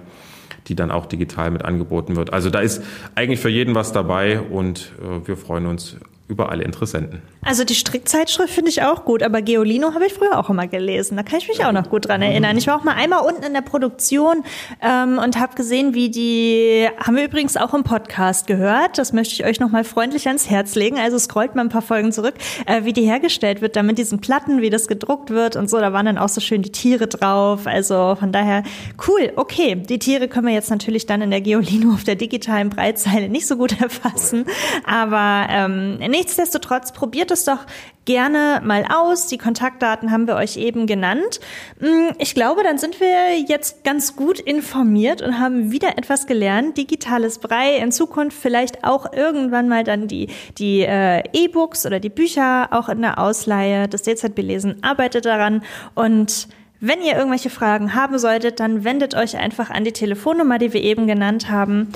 die 0.66 0.74
dann 0.74 0.90
auch 0.90 1.06
digital 1.06 1.50
mit 1.50 1.64
angeboten 1.64 2.16
wird. 2.16 2.32
Also 2.32 2.50
da 2.50 2.60
ist 2.60 2.82
eigentlich 3.14 3.40
für 3.40 3.50
jeden 3.50 3.74
was 3.74 3.92
dabei 3.92 4.40
und 4.40 4.92
äh, 5.02 5.26
wir 5.26 5.36
freuen 5.36 5.66
uns 5.66 5.96
über 6.28 6.50
alle 6.50 6.62
Interessenten. 6.62 7.22
Also 7.42 7.64
die 7.64 7.74
Strickzeitschrift 7.74 8.52
finde 8.52 8.70
ich 8.70 8.82
auch 8.82 9.06
gut, 9.06 9.22
aber 9.22 9.40
Geolino 9.40 9.94
habe 9.94 10.06
ich 10.06 10.12
früher 10.12 10.38
auch 10.38 10.50
immer 10.50 10.66
gelesen. 10.66 11.16
Da 11.16 11.22
kann 11.22 11.38
ich 11.38 11.48
mich 11.48 11.64
auch 11.64 11.72
noch 11.72 11.88
gut 11.88 12.06
dran 12.06 12.20
erinnern. 12.20 12.58
Ich 12.58 12.66
war 12.66 12.76
auch 12.76 12.84
mal 12.84 12.94
einmal 12.94 13.24
unten 13.24 13.42
in 13.42 13.54
der 13.54 13.62
Produktion 13.62 14.44
ähm, 14.82 15.18
und 15.18 15.40
habe 15.40 15.54
gesehen, 15.54 15.94
wie 15.94 16.10
die, 16.10 16.86
haben 16.98 17.16
wir 17.16 17.24
übrigens 17.24 17.56
auch 17.56 17.72
im 17.72 17.82
Podcast 17.82 18.46
gehört, 18.46 18.98
das 18.98 19.14
möchte 19.14 19.34
ich 19.34 19.46
euch 19.46 19.58
nochmal 19.58 19.84
freundlich 19.84 20.26
ans 20.26 20.50
Herz 20.50 20.74
legen, 20.74 20.98
also 20.98 21.18
scrollt 21.18 21.54
mal 21.54 21.62
ein 21.62 21.70
paar 21.70 21.80
Folgen 21.80 22.12
zurück, 22.12 22.34
äh, 22.66 22.84
wie 22.84 22.92
die 22.92 23.02
hergestellt 23.02 23.62
wird, 23.62 23.76
da 23.76 23.82
mit 23.82 23.96
diesen 23.96 24.20
Platten, 24.20 24.60
wie 24.60 24.68
das 24.68 24.86
gedruckt 24.86 25.30
wird 25.30 25.56
und 25.56 25.70
so, 25.70 25.78
da 25.80 25.94
waren 25.94 26.04
dann 26.04 26.18
auch 26.18 26.28
so 26.28 26.42
schön 26.42 26.60
die 26.60 26.72
Tiere 26.72 27.06
drauf, 27.06 27.66
also 27.66 28.16
von 28.20 28.32
daher 28.32 28.64
cool, 29.06 29.32
okay, 29.36 29.76
die 29.76 29.98
Tiere 29.98 30.28
können 30.28 30.46
wir 30.46 30.54
jetzt 30.54 30.70
natürlich 30.70 31.06
dann 31.06 31.22
in 31.22 31.30
der 31.30 31.40
Geolino 31.40 31.94
auf 31.94 32.04
der 32.04 32.16
digitalen 32.16 32.68
Breitzeile 32.68 33.30
nicht 33.30 33.46
so 33.46 33.56
gut 33.56 33.80
erfassen, 33.80 34.44
aber 34.84 35.46
ähm, 35.50 35.96
nichtsdestotrotz 36.18 36.92
probiert 36.92 37.30
es 37.30 37.44
doch 37.44 37.60
gerne 38.04 38.60
mal 38.64 38.84
aus. 38.92 39.28
Die 39.28 39.38
Kontaktdaten 39.38 40.10
haben 40.10 40.26
wir 40.26 40.34
euch 40.34 40.56
eben 40.56 40.86
genannt. 40.86 41.40
Mm, 41.78 42.10
ich 42.18 42.34
glaube, 42.34 42.62
dann 42.64 42.76
sind 42.76 43.00
wir 43.00 43.38
jetzt 43.38 43.84
ganz 43.84 44.16
gut 44.16 44.40
informiert 44.40 45.22
und 45.22 45.38
haben 45.38 45.70
wieder 45.70 45.96
etwas 45.96 46.26
gelernt. 46.26 46.76
Digitales 46.76 47.38
Brei 47.38 47.76
in 47.76 47.92
Zukunft 47.92 48.36
vielleicht 48.36 48.82
auch 48.82 49.12
irgendwann 49.12 49.68
mal 49.68 49.84
dann 49.84 50.08
die, 50.08 50.28
die 50.58 50.80
äh, 50.80 51.22
E-Books 51.32 51.86
oder 51.86 52.00
die 52.00 52.08
Bücher 52.08 52.68
auch 52.72 52.88
in 52.88 53.02
der 53.02 53.18
Ausleihe. 53.18 53.86
Das 53.86 54.02
DZB 54.02 54.38
Lesen 54.38 54.82
arbeitet 54.82 55.24
daran 55.24 55.62
und 55.94 56.48
wenn 56.80 57.02
ihr 57.02 57.16
irgendwelche 57.16 57.50
Fragen 57.50 57.94
haben 57.94 58.18
solltet, 58.18 58.60
dann 58.60 58.84
wendet 58.84 59.16
euch 59.16 59.36
einfach 59.36 59.68
an 59.70 59.82
die 59.82 59.92
Telefonnummer, 59.92 60.58
die 60.58 60.72
wir 60.72 60.82
eben 60.82 61.08
genannt 61.08 61.50
haben. 61.50 61.88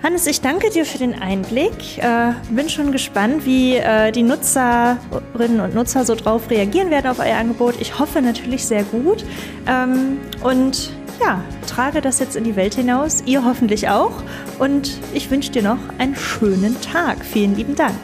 Hannes, 0.00 0.28
ich 0.28 0.40
danke 0.40 0.70
dir 0.70 0.86
für 0.86 0.98
den 0.98 1.20
Einblick. 1.20 1.98
Äh, 1.98 2.32
bin 2.50 2.68
schon 2.68 2.92
gespannt, 2.92 3.44
wie 3.44 3.76
äh, 3.76 4.12
die 4.12 4.22
Nutzerinnen 4.22 5.60
und 5.60 5.74
Nutzer 5.74 6.04
so 6.04 6.14
drauf 6.14 6.48
reagieren 6.50 6.90
werden 6.90 7.08
auf 7.08 7.18
euer 7.18 7.36
Angebot. 7.36 7.74
Ich 7.80 7.98
hoffe 7.98 8.22
natürlich 8.22 8.64
sehr 8.64 8.84
gut. 8.84 9.24
Ähm, 9.66 10.18
und 10.44 10.92
ja, 11.20 11.42
trage 11.66 12.00
das 12.00 12.20
jetzt 12.20 12.36
in 12.36 12.44
die 12.44 12.54
Welt 12.54 12.74
hinaus. 12.74 13.24
Ihr 13.26 13.44
hoffentlich 13.44 13.88
auch. 13.88 14.12
Und 14.60 15.00
ich 15.14 15.28
wünsche 15.32 15.50
dir 15.50 15.62
noch 15.62 15.78
einen 15.98 16.14
schönen 16.14 16.80
Tag. 16.80 17.24
Vielen 17.24 17.56
lieben 17.56 17.74
Dank. 17.74 17.98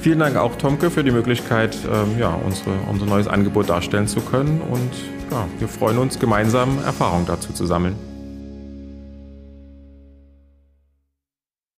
Vielen 0.00 0.18
Dank 0.18 0.36
auch, 0.36 0.56
Tomke, 0.56 0.90
für 0.90 1.04
die 1.04 1.12
Möglichkeit, 1.12 1.76
ähm, 1.86 2.18
ja, 2.18 2.36
unsere, 2.44 2.72
unser 2.90 3.06
neues 3.06 3.28
Angebot 3.28 3.68
darstellen 3.68 4.08
zu 4.08 4.20
können. 4.22 4.60
Und 4.60 4.90
ja, 5.30 5.46
wir 5.60 5.68
freuen 5.68 5.98
uns, 5.98 6.18
gemeinsam 6.18 6.78
Erfahrungen 6.84 7.26
dazu 7.26 7.52
zu 7.52 7.64
sammeln. 7.64 7.94